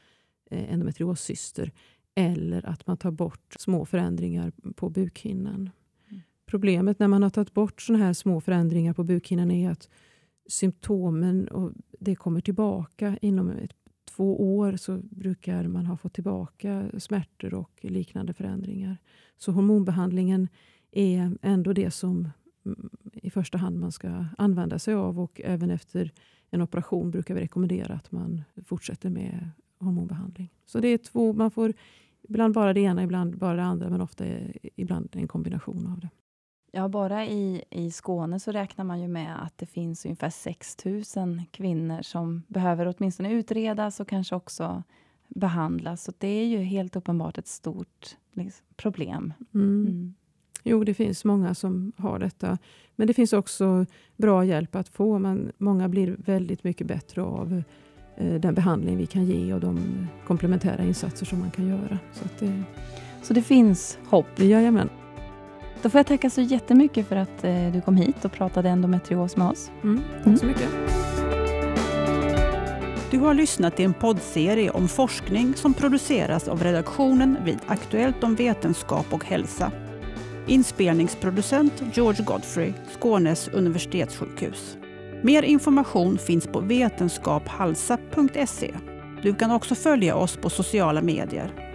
eh, 0.51 0.73
endometrioscyster 0.73 1.71
eller 2.15 2.65
att 2.65 2.87
man 2.87 2.97
tar 2.97 3.11
bort 3.11 3.55
små 3.59 3.85
förändringar 3.85 4.51
på 4.75 4.89
bukhinnan. 4.89 5.69
Mm. 6.09 6.21
Problemet 6.45 6.99
när 6.99 7.07
man 7.07 7.23
har 7.23 7.29
tagit 7.29 7.53
bort 7.53 7.81
såna 7.81 7.99
här 7.99 8.13
små 8.13 8.41
förändringar 8.41 8.93
på 8.93 9.03
bukhinnan 9.03 9.51
är 9.51 9.71
att 9.71 9.89
symptomen 10.49 11.47
och 11.47 11.71
det 11.99 12.15
kommer 12.15 12.41
tillbaka. 12.41 13.17
Inom 13.21 13.49
ett, 13.49 13.71
två 14.15 14.57
år 14.57 14.75
så 14.75 14.97
brukar 14.97 15.67
man 15.67 15.85
ha 15.85 15.97
fått 15.97 16.13
tillbaka 16.13 16.85
smärtor 16.97 17.53
och 17.53 17.79
liknande 17.81 18.33
förändringar. 18.33 18.97
Så 19.37 19.51
hormonbehandlingen 19.51 20.47
är 20.91 21.37
ändå 21.41 21.73
det 21.73 21.91
som 21.91 22.29
mm, 22.65 22.89
i 23.13 23.29
första 23.29 23.57
hand 23.57 23.79
man 23.79 23.91
ska 23.91 24.25
använda 24.37 24.79
sig 24.79 24.93
av 24.93 25.19
och 25.19 25.41
även 25.43 25.71
efter 25.71 26.11
en 26.49 26.61
operation 26.61 27.11
brukar 27.11 27.35
vi 27.35 27.41
rekommendera 27.41 27.93
att 27.93 28.11
man 28.11 28.41
fortsätter 28.65 29.09
med 29.09 29.49
hormonbehandling. 29.81 30.49
Så 30.65 30.79
det 30.79 30.87
är 30.87 30.97
två, 30.97 31.33
man 31.33 31.51
får 31.51 31.73
ibland 32.23 32.53
bara 32.53 32.73
det 32.73 32.81
ena, 32.81 33.03
ibland 33.03 33.37
bara 33.37 33.55
det 33.55 33.63
andra, 33.63 33.89
men 33.89 34.01
ofta 34.01 34.25
ibland 34.75 35.09
en 35.11 35.27
kombination 35.27 35.87
av 35.93 35.99
det. 35.99 36.09
Ja, 36.73 36.87
bara 36.87 37.25
i, 37.25 37.63
i 37.69 37.91
Skåne 37.91 38.39
så 38.39 38.51
räknar 38.51 38.85
man 38.85 39.01
ju 39.01 39.07
med 39.07 39.43
att 39.43 39.57
det 39.57 39.65
finns 39.65 40.05
ungefär 40.05 40.29
6 40.29 40.85
000 41.15 41.41
kvinnor 41.51 42.01
som 42.01 42.43
behöver 42.47 42.95
åtminstone 42.97 43.31
utredas 43.31 43.99
och 43.99 44.07
kanske 44.07 44.35
också 44.35 44.83
behandlas. 45.27 46.03
Så 46.03 46.13
det 46.17 46.27
är 46.27 46.45
ju 46.45 46.57
helt 46.57 46.95
uppenbart 46.95 47.37
ett 47.37 47.47
stort 47.47 48.17
liksom, 48.33 48.65
problem. 48.75 49.33
Mm. 49.53 49.85
Mm. 49.85 50.13
Jo, 50.63 50.83
det 50.83 50.93
finns 50.93 51.25
många 51.25 51.55
som 51.55 51.91
har 51.97 52.19
detta. 52.19 52.57
Men 52.95 53.07
det 53.07 53.13
finns 53.13 53.33
också 53.33 53.85
bra 54.17 54.45
hjälp 54.45 54.75
att 54.75 54.89
få. 54.89 55.19
Men 55.19 55.51
många 55.57 55.89
blir 55.89 56.15
väldigt 56.19 56.63
mycket 56.63 56.87
bättre 56.87 57.21
av 57.21 57.63
den 58.17 58.55
behandling 58.55 58.97
vi 58.97 59.05
kan 59.05 59.25
ge 59.25 59.53
och 59.53 59.59
de 59.59 60.07
komplementära 60.27 60.83
insatser 60.83 61.25
som 61.25 61.39
man 61.39 61.51
kan 61.51 61.67
göra. 61.67 61.99
Så, 62.13 62.23
det, 62.39 62.63
så 63.21 63.33
det 63.33 63.41
finns 63.41 63.97
hopp? 64.09 64.39
Jajamän. 64.39 64.89
Då 65.81 65.89
får 65.89 65.99
jag 65.99 66.07
tacka 66.07 66.29
så 66.29 66.41
jättemycket 66.41 67.07
för 67.07 67.15
att 67.15 67.43
eh, 67.43 67.71
du 67.73 67.81
kom 67.81 67.97
hit 67.97 68.25
och 68.25 68.31
pratade 68.31 68.69
endometrios 68.69 69.37
med 69.37 69.47
oss. 69.47 69.71
Mm, 69.83 70.01
tack 70.23 70.39
så 70.39 70.45
mycket. 70.45 70.69
Du 73.11 73.19
har 73.19 73.33
lyssnat 73.33 73.75
till 73.75 73.85
en 73.85 73.93
poddserie 73.93 74.69
om 74.69 74.87
forskning 74.87 75.53
som 75.55 75.73
produceras 75.73 76.47
av 76.47 76.63
redaktionen 76.63 77.37
vid 77.45 77.59
Aktuellt 77.67 78.23
om 78.23 78.35
vetenskap 78.35 79.05
och 79.13 79.25
hälsa. 79.25 79.71
Inspelningsproducent 80.47 81.83
George 81.93 82.25
Godfrey, 82.25 82.73
Skånes 82.91 83.47
universitetssjukhus. 83.47 84.77
Mer 85.23 85.43
information 85.43 86.17
finns 86.17 86.47
på 86.47 86.59
vetenskaphalsa.se. 86.59 88.73
Du 89.23 89.35
kan 89.35 89.51
också 89.51 89.75
följa 89.75 90.15
oss 90.15 90.37
på 90.37 90.49
sociala 90.49 91.01
medier. 91.01 91.70